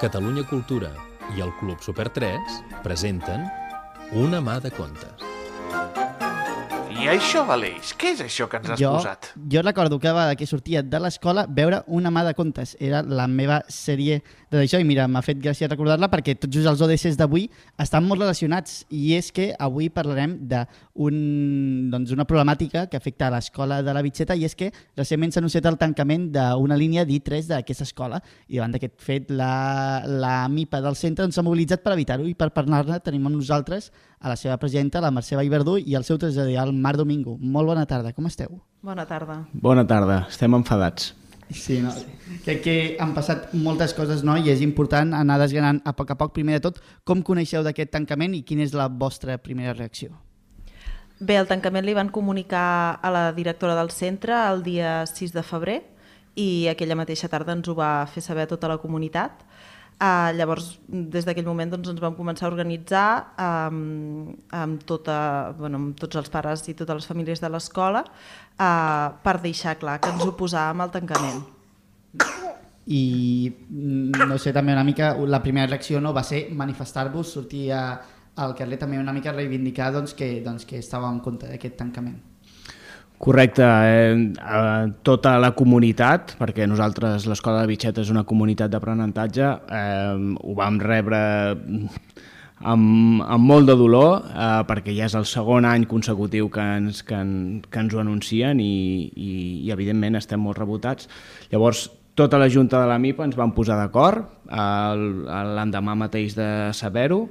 [0.00, 0.90] Catalunya Cultura
[1.36, 3.46] i el Club Super 3 presenten
[4.14, 5.33] Una mà de contes.
[6.94, 9.32] I això, Aleix, què és això que ens has jo, posat?
[9.50, 12.76] jo recordo que vegada que sortia de l'escola veure una mà de contes.
[12.78, 14.20] Era la meva sèrie
[14.54, 17.48] de d'això i mira, m'ha fet gràcia recordar-la perquè tots just els ODCs d'avui
[17.82, 20.62] estan molt relacionats i és que avui parlarem d'una
[20.94, 25.34] un, doncs una problemàtica que afecta a l'escola de la Bitxeta i és que recentment
[25.34, 30.36] s'ha anunciat el tancament d'una línia d'I3 d'aquesta escola i davant d'aquest fet la, la
[30.48, 33.90] MIPA del centre doncs, s'ha mobilitzat per evitar-ho i per parlar-ne tenim amb nosaltres
[34.24, 37.36] a la seva presidenta, la Mercè Vallverdú i el seu tresorer, el Marc Domingo.
[37.36, 38.56] Molt bona tarda, com esteu?
[38.80, 39.42] Bona tarda.
[39.52, 41.12] Bona tarda, estem enfadats.
[41.52, 41.92] Sí, no?
[42.46, 44.38] Crec que han passat moltes coses, no?
[44.40, 47.92] I és important anar desgranant a poc a poc, primer de tot, com coneixeu d'aquest
[47.92, 50.14] tancament i quina és la vostra primera reacció?
[51.20, 55.44] Bé, el tancament li van comunicar a la directora del centre el dia 6 de
[55.44, 55.82] febrer
[56.34, 59.44] i aquella mateixa tarda ens ho va fer saber a tota la comunitat.
[59.94, 65.78] Uh, llavors, des d'aquell moment doncs, ens vam començar a organitzar um, amb, tota, bueno,
[65.78, 70.10] amb tots els pares i totes les famílies de l'escola uh, per deixar clar que
[70.10, 71.44] ens oposàvem al tancament.
[72.90, 77.68] I, mm, no sé, també una mica, la primera reacció no va ser manifestar-vos, sortir
[77.72, 77.86] a,
[78.34, 82.18] al carrer també una mica reivindicar doncs, que, doncs, que estàveu en compte d'aquest tancament.
[83.24, 89.46] Correcte, eh, eh, tota la comunitat, perquè nosaltres l'escola de Bitxeta és una comunitat d'aprenentatge,
[89.72, 91.20] eh, ho vam rebre
[92.60, 97.00] amb, amb molt de dolor, eh, perquè ja és el segon any consecutiu que ens,
[97.02, 99.32] que, en, que ens ho anuncien i, i,
[99.64, 101.08] i evidentment estem molt rebotats.
[101.48, 105.24] Llavors, tota la Junta de la MIPA ens vam posar d'acord el-
[105.56, 106.46] l'endemà mateix de
[106.76, 107.24] saber-ho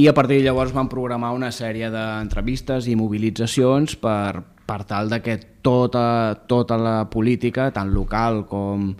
[0.00, 5.08] i a partir de llavors vam programar una sèrie d'entrevistes i mobilitzacions per, per tal
[5.08, 8.90] de que tota, tota la política, tant local com,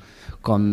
[0.46, 0.66] com,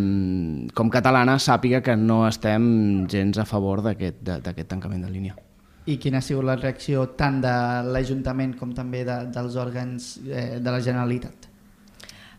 [0.74, 5.36] com catalana, sàpiga que no estem gens a favor d'aquest tancament de línia.
[5.90, 7.54] I quina ha sigut la reacció tant de
[7.90, 11.50] l'Ajuntament com també de, dels òrgans eh, de la Generalitat?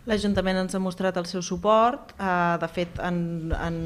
[0.08, 3.18] L'Ajuntament ens ha mostrat el seu suport, eh, de fet en,
[3.56, 3.76] en,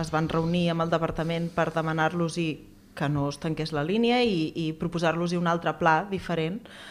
[0.00, 2.38] es van reunir amb el departament per demanar-los
[2.96, 6.89] que no es tanqués la línia i, i proposar-los un altre pla diferent, eh,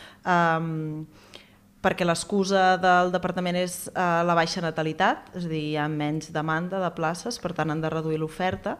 [1.79, 6.33] perquè l'excusa del departament és eh, la baixa natalitat, és a dir, hi ha menys
[6.35, 8.77] demanda de places, per tant han de reduir l'oferta,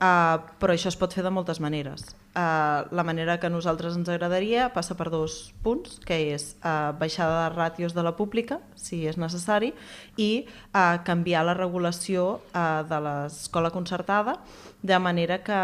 [0.00, 2.06] Uh, però això es pot fer de moltes maneres.
[2.32, 6.96] Uh, la manera que a nosaltres ens agradaria passa per dos punts, que és uh,
[6.96, 9.74] baixada de ràtios de la pública, si és necessari,
[10.16, 14.38] i uh, canviar la regulació uh, de l'escola concertada
[14.80, 15.60] de manera que,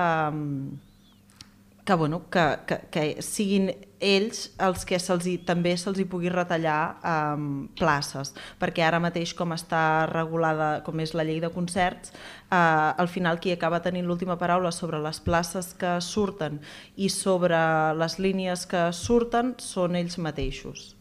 [1.87, 7.67] que, bueno, que, que, que siguin ells els que se'ls també se'ls pugui retallar um,
[7.79, 12.13] places, perquè ara mateix com està regulada, com és la llei de concerts,
[12.51, 16.61] uh, al final qui acaba tenint l'última paraula sobre les places que surten
[16.97, 17.59] i sobre
[17.97, 20.95] les línies que surten són ells mateixos.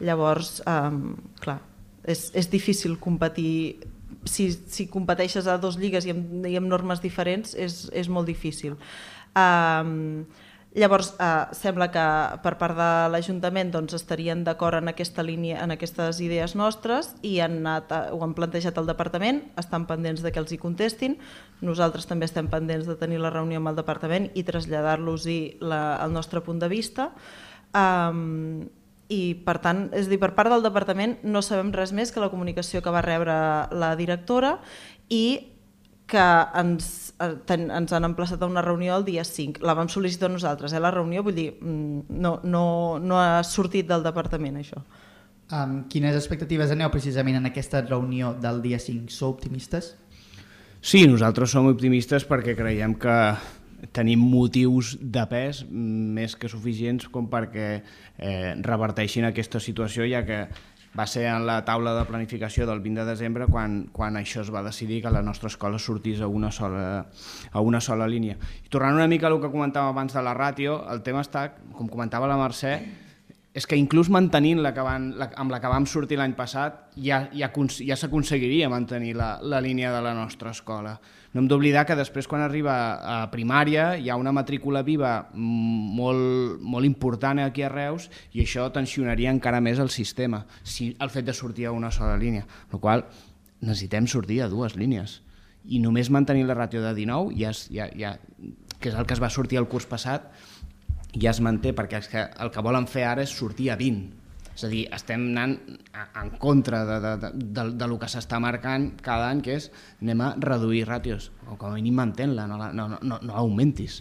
[0.00, 1.58] Llavors, um, clar,
[2.06, 3.80] és, és difícil competir
[4.24, 8.28] si, si competeixes a dos lligues i amb, i amb normes diferents és, és molt
[8.28, 8.76] difícil.
[9.38, 10.26] Um,
[10.76, 12.04] Llavors, eh, sembla que
[12.44, 17.38] per part de l'Ajuntament doncs, estarien d'acord en aquesta línia, en aquestes idees nostres i
[17.40, 21.16] han anat, eh, ho han plantejat al departament, estan pendents de que els hi contestin.
[21.62, 26.42] Nosaltres també estem pendents de tenir la reunió amb el departament i traslladar-los el nostre
[26.42, 27.12] punt de vista.
[27.72, 28.68] Um,
[29.08, 32.28] i per tant, és dir, per part del departament no sabem res més que la
[32.28, 33.34] comunicació que va rebre
[33.72, 34.58] la directora
[35.08, 35.56] i
[36.08, 36.24] que
[36.58, 39.62] ens, eh, ten, ens han emplaçat a una reunió el dia 5.
[39.66, 42.64] La vam sol·licitar nosaltres, eh, la reunió, vull dir, mm, no, no,
[42.98, 44.82] no ha sortit del departament això.
[45.48, 49.08] Um, quines expectatives aneu precisament en aquesta reunió del dia 5?
[49.08, 49.94] Sou optimistes?
[50.80, 53.16] Sí, nosaltres som optimistes perquè creiem que
[53.94, 60.44] tenim motius de pes més que suficients com perquè eh, reverteixin aquesta situació, ja que
[60.96, 64.52] va ser en la taula de planificació del 20 de desembre quan, quan això es
[64.54, 67.06] va decidir que la nostra escola sortís a una sola,
[67.52, 68.38] a una sola línia.
[68.64, 71.90] I tornant una mica al que comentàvem abans de la ràtio, el tema està, com
[71.90, 72.78] comentava la Mercè,
[73.56, 76.92] és que inclús mantenint la que van, la, amb la que vam sortir l'any passat
[77.00, 80.98] ja, ja, ja s'aconseguiria mantenir la, la línia de la nostra escola.
[81.32, 86.60] No hem d'oblidar que després quan arriba a primària hi ha una matrícula viva molt,
[86.60, 91.26] molt important aquí a Reus i això tensionaria encara més el sistema, si el fet
[91.26, 93.06] de sortir a una sola línia, el qual
[93.60, 95.22] necessitem sortir a dues línies
[95.68, 98.14] i només mantenir la ràtio de 19 ja, ja, ja,
[98.78, 100.30] que és el que es va sortir el curs passat
[101.14, 104.16] ja es manté, perquè el que, el que volen fer ara és sortir a 20.
[104.58, 105.54] És a dir, estem anant
[106.18, 109.70] en contra de, de, de, de, de lo que s'està marcant cada any, que és
[110.02, 114.00] anem a reduir ràtios, o com a mínim mantén-la, no, no, no, no augmentis.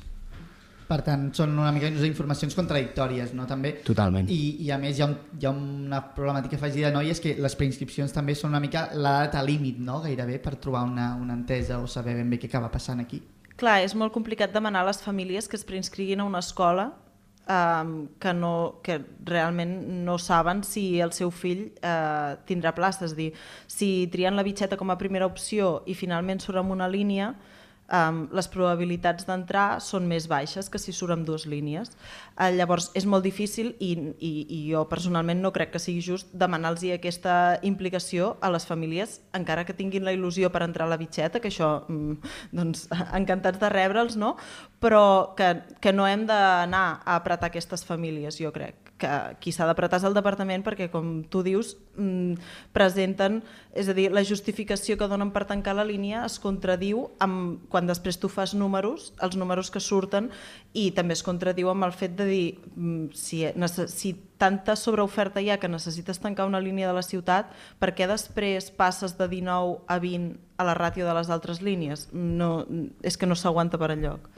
[0.88, 3.45] Per tant, són una mica informacions contradictòries, no?
[3.45, 3.74] També.
[3.86, 4.30] Totalment.
[4.32, 7.01] I, i a més hi ha, un, hi ha una problemàtica afegida, no?
[7.03, 9.99] I és que les preinscripcions també són una mica la data límit, no?
[10.05, 13.20] Gairebé, per trobar una, una entesa o saber ben bé què acaba passant aquí.
[13.58, 16.91] Clar, és molt complicat demanar a les famílies que es preinscriguin a una escola
[17.49, 23.08] um, que, no, que realment no saben si el seu fill uh, tindrà plaça.
[23.08, 23.32] És dir,
[23.66, 27.34] si trien la bitxeta com a primera opció i finalment surt amb una línia,
[27.93, 31.93] um, les probabilitats d'entrar són més baixes que si surt amb dues línies.
[32.35, 36.33] Uh, llavors és molt difícil i, i, i jo personalment no crec que sigui just
[36.33, 40.99] demanar-los aquesta implicació a les famílies, encara que tinguin la il·lusió per entrar a la
[40.99, 42.17] bitxeta, que això, um,
[42.51, 42.88] doncs,
[43.19, 44.35] encantats de rebre'ls, no?
[44.83, 49.10] però que, que no hem d'anar a apretar aquestes famílies, jo crec que
[49.41, 52.38] qui s'ha d'apretar és el departament perquè, com tu dius, mm,
[52.74, 53.41] presenten,
[53.74, 57.88] és a dir, la justificació que donen per tancar la línia es contradiu amb, quan
[57.88, 60.32] després tu fas números, els números que surten,
[60.74, 63.45] i també es contradiu amb el fet de dir mm, si,
[63.88, 68.08] si tanta sobreoferta hi ha que necessites tancar una línia de la ciutat, per què
[68.10, 72.08] després passes de 19 a 20 a la ràtio de les altres línies?
[72.14, 72.66] No,
[73.06, 74.30] és que no s'aguanta per enlloc.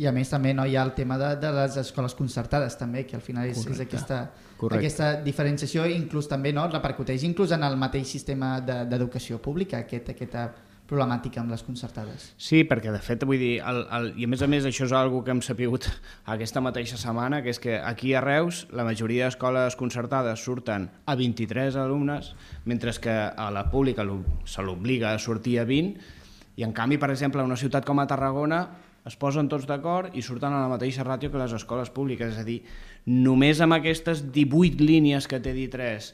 [0.00, 3.04] I a més també no hi ha el tema de, de les escoles concertades també,
[3.04, 4.22] que al final és, és aquesta,
[4.56, 4.80] Correcte.
[4.80, 10.12] aquesta diferenciació inclús també no, repercuteix inclús en el mateix sistema d'educació de, pública, aquest,
[10.14, 10.48] aquesta
[10.90, 12.30] problemàtica amb les concertades.
[12.40, 14.94] Sí, perquè de fet vull dir, el, el, i a més a més això és
[14.96, 15.86] algo que hem sapigut
[16.34, 21.16] aquesta mateixa setmana, que és que aquí a Reus la majoria d'escoles concertades surten a
[21.18, 22.32] 23 alumnes,
[22.66, 24.06] mentre que a la pública
[24.44, 26.16] se l'obliga a sortir a 20,
[26.58, 28.64] i en canvi, per exemple, a una ciutat com a Tarragona
[29.08, 32.34] es posen tots d'acord i surten a la mateixa ràtio que les escoles públiques.
[32.34, 32.60] És a dir,
[33.06, 36.10] només amb aquestes 18 línies que té dit 3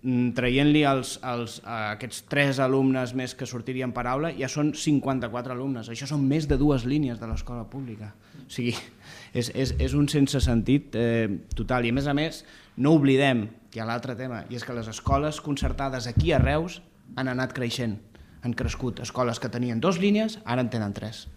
[0.00, 5.56] mm, traient-li els, els, aquests tres alumnes més que sortirien per aula, ja són 54
[5.56, 5.90] alumnes.
[5.92, 8.14] Això són més de dues línies de l'escola pública.
[8.40, 8.74] O sigui,
[9.34, 11.84] és, és, és un sense sentit eh, total.
[11.84, 12.44] I a més a més,
[12.80, 16.40] no oblidem que hi ha l'altre tema, i és que les escoles concertades aquí a
[16.42, 16.80] Reus
[17.20, 17.98] han anat creixent,
[18.42, 19.04] han crescut.
[19.04, 21.28] Escoles que tenien dues línies, ara en tenen tres.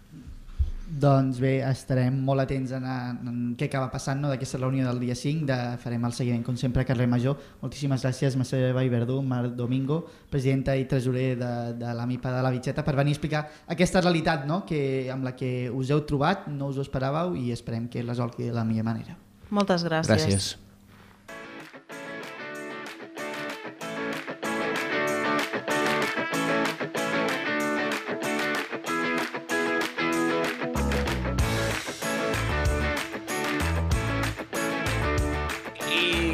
[0.84, 2.80] Doncs bé, estarem molt atents a,
[3.16, 6.58] en què acaba passant no, d'aquesta reunió del dia 5, de, farem el seguiment com
[6.60, 7.38] sempre a Carrer Major.
[7.62, 12.52] Moltíssimes gràcies Mercè Vallverdú, Marc Domingo, presidenta i tresorer de, de la MIPA de la
[12.52, 13.44] Bitxeta, per venir a explicar
[13.76, 17.48] aquesta realitat no, que, amb la que us heu trobat, no us ho esperàveu i
[17.54, 19.16] esperem que resolgui de la millor manera.
[19.54, 20.12] Moltes gràcies.
[20.12, 20.52] Gràcies.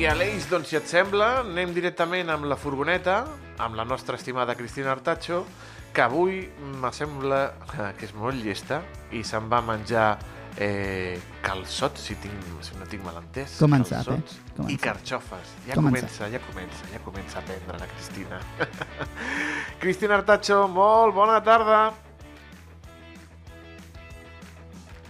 [0.01, 3.18] I Aleix, doncs, si et sembla, anem directament amb la furgoneta,
[3.61, 5.42] amb la nostra estimada Cristina Artacho,
[5.92, 6.38] que avui
[6.80, 8.80] m'assembla que és molt llesta
[9.12, 10.07] i se'n va menjar
[10.57, 13.61] eh, calçots, si, tinc, si no tinc mal entès.
[13.61, 14.16] Com en sap, eh?
[14.16, 15.57] calçots Com en I carxofes.
[15.68, 18.40] Ja Com en comença, ja comença, ja comença a aprendre la Cristina.
[19.84, 21.90] Cristina Artacho, molt bona tarda.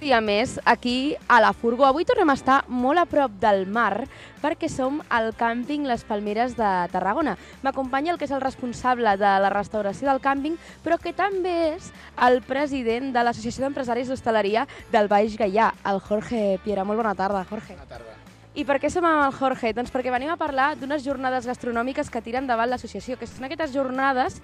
[0.01, 1.84] Dia més aquí a la Furgó.
[1.86, 4.07] Avui tornem a estar molt a prop del mar
[4.40, 7.36] perquè som al càmping Les Palmeres de Tarragona.
[7.62, 11.92] M'acompanya el que és el responsable de la restauració del càmping, però que també és
[12.28, 16.88] el president de l'Associació d'Empresaris d'Hostaleria del Baix Gaià, el Jorge Piera.
[16.88, 17.76] Molt bona tarda, Jorge.
[17.76, 18.19] Bona tarda.
[18.51, 19.70] I per què som amb el Jorge?
[19.76, 23.70] Doncs perquè venim a parlar d'unes jornades gastronòmiques que tiren davant l'associació, que són aquestes
[23.70, 24.40] jornades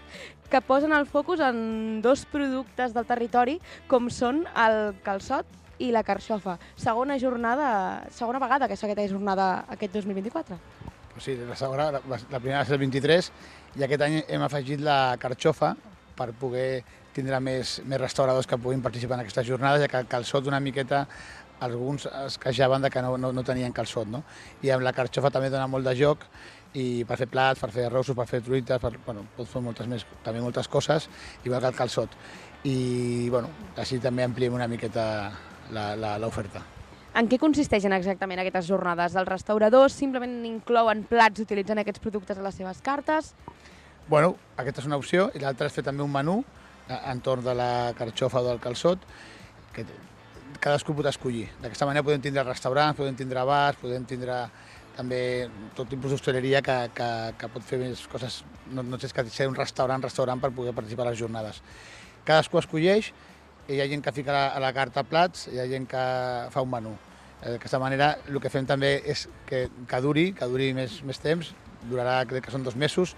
[0.50, 3.56] que posen el focus en dos productes del territori,
[3.90, 5.50] com són el calçot
[5.82, 6.54] i la carxofa.
[6.78, 10.60] Segona jornada, segona vegada que fa aquesta jornada aquest 2024.
[11.16, 13.32] Pues sí, la, segona, la, la primera va ser el 23
[13.80, 15.74] i aquest any hem afegit la carxofa
[16.16, 16.84] per poder
[17.16, 20.60] tindre més, més restauradors que puguin participar en aquestes jornades, ja que el calçot una
[20.60, 21.06] miqueta
[21.60, 24.22] alguns es queixaven de que no, no, no tenien calçot, no?
[24.62, 26.26] I amb la carxofa també dona molt de joc
[26.76, 29.86] i per fer plats, per fer arrossos, per fer truites, per, bueno, pots fer moltes
[29.88, 31.08] més, també moltes coses,
[31.44, 32.10] igual que el calçot.
[32.68, 35.32] I, bueno, així també ampliem una miqueta
[35.72, 36.60] la- la- l'oferta.
[37.16, 39.14] En què consisteixen exactament aquestes jornades?
[39.16, 43.32] Els restauradors simplement inclouen plats utilitzant aquests productes a les seves cartes?
[44.08, 46.42] Bueno, aquesta és una opció i l'altra és fer també un menú
[46.88, 49.00] eh, entorn de la carxofa o del calçot
[49.72, 49.86] que
[50.62, 51.46] cadascú pot escollir.
[51.62, 54.40] D'aquesta manera podem tindre restaurants, podem tindre bars, podem tindre
[54.96, 55.20] també
[55.76, 58.40] tot tipus d'hostaleria que, que, que pot fer més coses,
[58.72, 61.60] no, no tens que ser un restaurant, restaurant per poder participar a les jornades.
[62.26, 63.12] Cadascú escolleix,
[63.68, 66.04] hi ha gent que fica a la, carta plats, hi ha gent que
[66.54, 66.94] fa un menú.
[67.42, 71.20] Eh, D'aquesta manera el que fem també és que, que duri, que duri més, més
[71.22, 71.52] temps,
[71.90, 73.14] durarà crec que són dos mesos,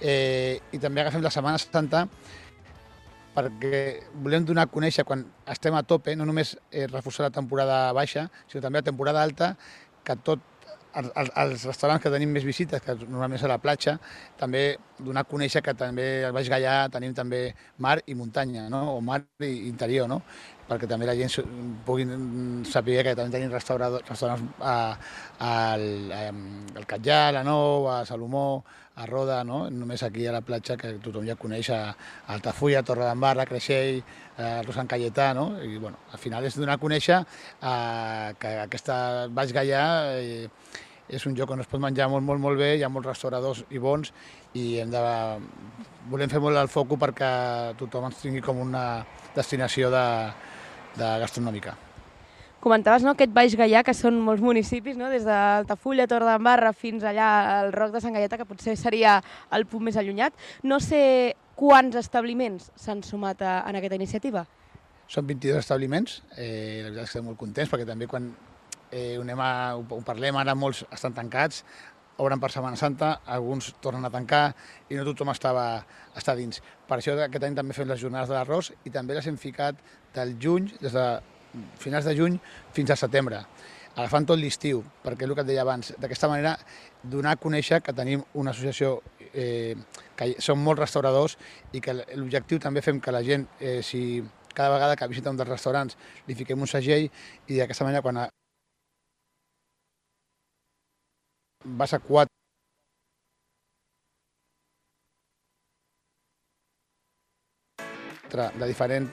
[0.00, 2.06] eh, i també agafem la Setmana Santa
[3.38, 3.82] perquè
[4.18, 8.28] volem donar a conèixer quan estem a tope, no només eh, reforçar la temporada baixa,
[8.50, 9.54] sinó també la temporada alta,
[10.04, 10.42] que tot
[10.98, 13.98] els, els- restaurants que tenim més visites, que normalment és a la platja,
[14.40, 18.96] també donar a conèixer que també al Baix Gaià tenim també mar i muntanya, no?
[18.96, 20.22] o mar i interior, no?
[20.68, 21.46] perquè també la gent
[21.86, 22.04] pugui
[22.68, 24.02] saber que també tenim restaurants
[24.60, 24.74] a,
[25.38, 28.64] a, al Catllà, a la Nou, a Salomó,
[28.98, 29.68] a Roda, no?
[29.70, 31.80] només aquí a la platja que tothom ja coneix a
[32.34, 34.02] Altafulla, Torre d'Embarra, Creixell,
[34.38, 35.52] a Sant Cayetà, no?
[35.62, 38.98] i bueno, al final és donar a conèixer eh, que aquesta
[39.34, 39.86] Baix Gaià
[40.18, 40.50] eh,
[41.08, 43.64] és un lloc on es pot menjar molt, molt, molt bé, hi ha molts restauradors
[43.70, 44.12] i bons
[44.58, 45.02] i hem de,
[46.12, 47.32] volem fer molt el foco perquè
[47.80, 48.86] tothom ens tingui com una
[49.36, 50.06] destinació de,
[50.98, 51.87] de gastronòmica.
[52.58, 55.06] Comentaves no, aquest Baix Gaià, que són molts municipis, no?
[55.12, 57.28] des d'Altafulla, Torredembarra, fins allà
[57.60, 59.20] al Roc de Sant Gaietà, que potser seria
[59.54, 60.34] el punt més allunyat.
[60.66, 64.42] No sé quants establiments s'han sumat a, en aquesta iniciativa.
[65.08, 68.26] Són 22 establiments, eh, la veritat és que estem molt contents perquè també quan
[68.90, 71.62] eh, anem a, ho parlem ara molts estan tancats,
[72.18, 74.50] obren per Setmana Santa, alguns tornen a tancar
[74.90, 75.70] i no tothom estava,
[76.18, 76.58] està dins.
[76.90, 79.78] Per això aquest any també fem les jornades de l'arròs i també les hem ficat
[80.16, 81.06] del juny, des de
[81.78, 82.38] finals de juny
[82.72, 83.42] fins a setembre,
[83.98, 86.56] agafant tot l'estiu, perquè és el que et deia abans, d'aquesta manera
[87.02, 89.00] donar a conèixer que tenim una associació
[89.32, 89.74] eh,
[90.16, 91.36] que som molts restauradors
[91.72, 94.22] i que l'objectiu també fem que la gent, eh, si
[94.54, 97.06] cada vegada que visita un dels restaurants li fiquem un segell
[97.46, 98.28] i d'aquesta manera quan a...
[101.78, 102.28] vas a quatre
[108.58, 109.12] de diferents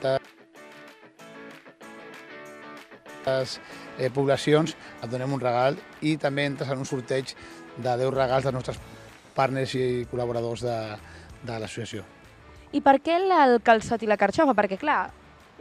[3.26, 7.34] eh, poblacions et donem un regal i també entres en un sorteig
[7.76, 8.80] de 10 regals dels nostres
[9.36, 10.78] partners i col·laboradors de,
[11.44, 12.04] de l'associació.
[12.72, 14.54] I per què el, calçot i la carxofa?
[14.56, 15.10] Perquè, clar,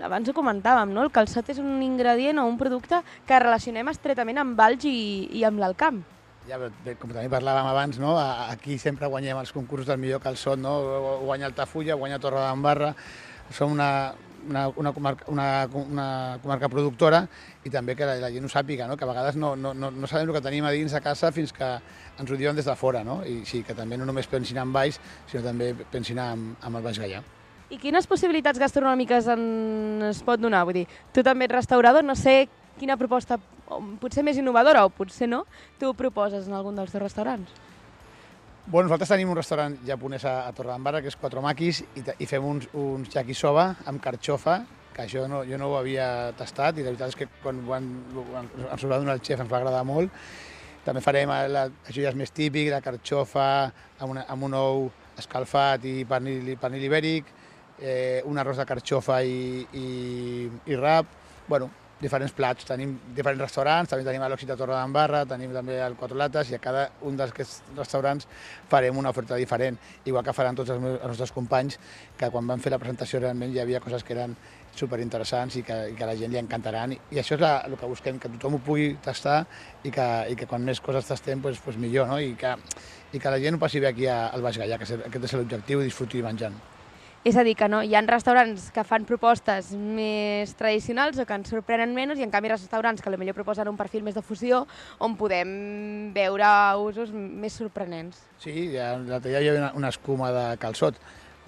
[0.03, 1.03] abans ho comentàvem, no?
[1.05, 4.97] El calçot és un ingredient o un producte que relacionem estretament amb Valls i,
[5.35, 6.03] i amb l'Alcamp.
[6.45, 6.69] Ja, però,
[7.01, 8.13] com també parlàvem abans, no?
[8.21, 10.75] aquí sempre guanyem els concursos del millor calçot, no?
[11.23, 12.91] guanya Altafulla, guanya Torredembarra,
[13.49, 13.87] som una,
[14.47, 16.07] una, una, comarca, una, una
[16.41, 17.23] comarca productora
[17.65, 18.97] i també que la, la gent ho sàpiga, no?
[18.97, 21.31] que a vegades no, no, no, no sabem el que tenim a dins de casa
[21.35, 21.71] fins que
[22.19, 23.21] ens ho diuen des de fora, no?
[23.25, 24.99] i sí, que també no només pensin en baix,
[25.31, 27.23] sinó també pensin en, en el Baix Gaià.
[27.73, 30.63] I quines possibilitats gastronòmiques en es pot donar?
[30.67, 32.45] Vull dir, tu també ets restaurador, no sé
[32.79, 33.39] quina proposta,
[34.01, 35.45] potser més innovadora o potser no,
[35.79, 37.49] tu proposes en algun dels teus restaurants.
[38.67, 42.25] Bueno, nosaltres tenim un restaurant japonès a, a Torredembarra, que és Quatre Maquis, i, i
[42.25, 44.55] fem uns, uns yakisoba amb carxofa,
[44.95, 46.07] que això no, jo no ho havia
[46.39, 47.91] tastat, i la veritat és que quan ho van,
[48.63, 50.09] ens ho va donar el xef ens va agradar molt.
[50.81, 53.45] També farem, la, això ja és més típic, la carxofa
[53.99, 54.89] amb, una, amb un ou
[55.21, 57.29] escalfat i pernil, pernil ibèric,
[57.77, 59.87] eh, un arròs de carxofa i, i,
[60.73, 61.13] i rap,
[61.45, 61.69] bueno,
[62.01, 62.65] diferents plats.
[62.67, 66.59] Tenim diferents restaurants, també tenim a de Torredembarra, tenim també el Quatre Lates i a
[66.59, 68.27] cada un d'aquests restaurants
[68.69, 71.79] farem una oferta diferent, igual que faran tots els, meus, els nostres companys,
[72.17, 74.35] que quan van fer la presentació realment hi havia coses que eren
[74.75, 76.91] superinteressants i que, i que a la gent li encantaran.
[76.91, 79.45] I, i això és la, el que busquem, que tothom ho pugui tastar
[79.87, 82.19] i que, i que quan més coses tastem, doncs, doncs millor, no?
[82.19, 82.55] I que,
[83.15, 85.33] i que la gent ho passi bé aquí a- al Baix Gaià, que aquest és
[85.39, 86.74] l'objectiu, disfruti menjant.
[87.25, 91.33] És a dir, que no, hi ha restaurants que fan propostes més tradicionals o que
[91.33, 94.59] ens sorprenen menys i en canvi restaurants que potser proposen un perfil més de fusió
[95.01, 95.55] on podem
[96.13, 96.51] veure
[96.85, 98.19] usos més sorprenents.
[98.37, 100.99] Sí, ja, l'altre dia hi havia una, una escuma de calçot,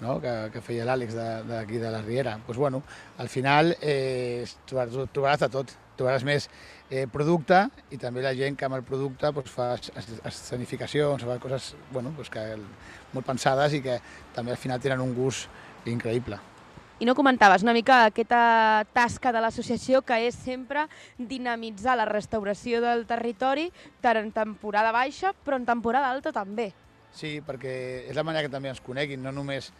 [0.02, 0.16] no?
[0.20, 1.14] que, que feia l'Àlex
[1.46, 2.32] d'aquí de, de la Riera.
[2.40, 2.82] Doncs pues, bueno,
[3.22, 5.76] al final eh, trobaràs, de tot.
[5.98, 6.44] Trobaràs més
[6.90, 7.62] eh, producte
[7.94, 11.72] i també la gent que amb el producte pues, fa es- es- escenificacions, fa coses
[11.94, 12.44] bueno, pues, que,
[13.14, 13.96] molt pensades i que
[14.34, 15.46] també al final tenen un gust
[15.86, 16.38] increïble.
[16.98, 22.80] I no comentaves una mica aquesta tasca de l'associació que és sempre dinamitzar la restauració
[22.82, 23.68] del territori
[24.02, 26.72] tant en temporada baixa però en temporada alta també.
[27.14, 29.72] Sí, perquè és la manera que també ens coneguin, no només...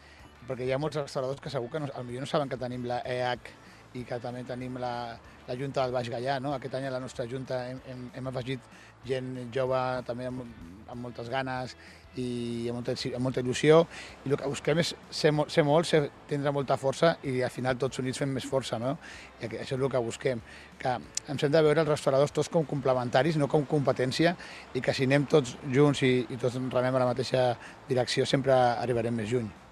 [0.49, 3.03] Perquè hi ha molts restauradors que segur que no, potser no saben que tenim la
[3.05, 3.51] EH
[3.99, 5.19] i que també tenim la,
[5.49, 6.39] la Junta del Baix Gaià.
[6.41, 6.55] No?
[6.55, 8.65] Aquest any a la nostra Junta hem, hem, hem afegit
[9.05, 10.47] gent jove també amb,
[10.87, 11.75] amb moltes ganes
[12.17, 13.83] i amb molta, amb molta il·lusió
[14.25, 17.51] i el que busquem és ser, mo- ser molt, ser, tindre molta força i al
[17.55, 18.97] final tots units fem més força, no?
[19.41, 20.41] I això és el que busquem,
[20.79, 20.97] que
[21.29, 24.35] ens hem de veure els restauradors tots com complementaris, no com competència,
[24.75, 27.57] i que si anem tots junts i, i tots remem a la mateixa
[27.89, 29.68] direcció sempre arribarem més lluny.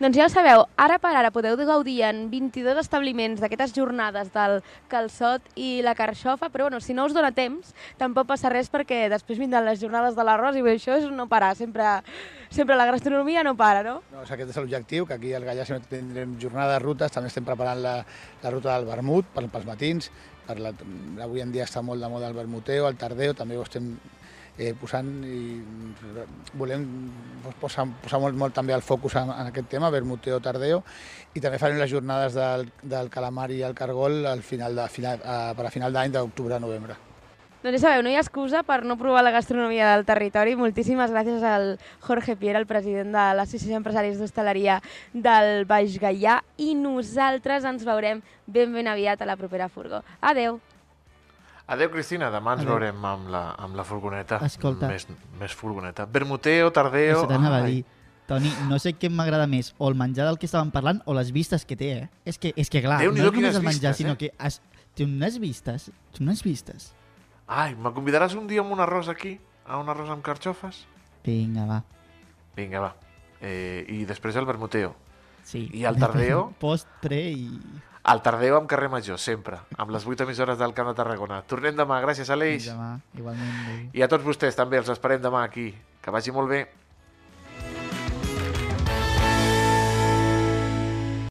[0.00, 4.62] Doncs ja ho sabeu, ara per ara podeu gaudir en 22 establiments d'aquestes jornades del
[4.88, 9.10] calçot i la carxofa, però bueno, si no us dona temps, tampoc passa res perquè
[9.12, 11.84] després vindran les jornades de l'arròs i això és no parar, sempre,
[12.48, 13.98] sempre la gastronomia no para, no?
[14.08, 17.44] No, aquest és l'objectiu, que aquí al Gallà sempre tindrem jornada de rutes, també estem
[17.44, 17.98] preparant la,
[18.40, 20.08] la ruta del vermut pels matins,
[20.46, 20.72] per la,
[21.28, 23.92] avui en dia està molt de moda el vermuteo, el tardeo, també ho estem
[24.58, 25.60] eh, posant i
[26.58, 26.86] volem
[27.60, 30.82] posar, posar molt, molt també el focus en, en aquest tema, vermuteo, tardeo,
[31.34, 35.22] i també farem les jornades del, del calamar i el cargol al final de, final,
[35.24, 36.98] a, per a final d'any d'octubre-novembre.
[37.60, 40.54] Doncs ja sabeu, no hi ha excusa per no provar la gastronomia del territori.
[40.56, 44.78] Moltíssimes gràcies al Jorge Piera, el president de l'Associació d'Empresaris d'Hostaleria
[45.12, 50.00] del Baix Gaià, i nosaltres ens veurem ben ben aviat a la propera furgó.
[50.24, 50.56] Adeu!
[51.70, 52.32] Adéu, Cristina.
[52.34, 52.74] Demà ens Adéu.
[52.74, 54.40] veurem amb la, amb la furgoneta.
[54.42, 54.88] Escolta.
[54.90, 55.06] Més,
[55.38, 56.06] més furgoneta.
[56.10, 57.20] Vermuteo, tardeo...
[57.20, 57.84] Això t'anava a dir.
[58.30, 61.32] Toni, no sé què m'agrada més, o el menjar del que estàvem parlant o les
[61.34, 62.08] vistes que té, eh?
[62.30, 64.18] És que, és que clar, Déu-n'hi-do, no és només el menjar, vistes, sinó eh?
[64.20, 64.60] que has,
[64.94, 66.92] té unes vistes, té unes vistes.
[67.50, 69.34] Ai, me convidaràs un dia amb un arròs aquí?
[69.66, 70.84] A un arròs amb carxofes?
[71.26, 71.80] Vinga, va.
[72.54, 72.92] Vinga, va.
[73.42, 74.94] Eh, I després el vermuteo.
[75.42, 75.66] Sí.
[75.74, 76.50] I el tardeo?
[76.62, 77.48] Post, pre i...
[78.08, 79.58] El tardeo amb carrer Major, sempre.
[79.76, 81.42] Amb les 8 emissores del Camp de Tarragona.
[81.42, 82.00] Tornem demà.
[82.00, 82.64] Gràcies, Aleix.
[82.64, 83.50] Fins demà, igualment.
[83.66, 83.90] adéu.
[83.92, 85.74] I a tots vostès també els esperem demà aquí.
[86.00, 86.66] Que vagi molt bé.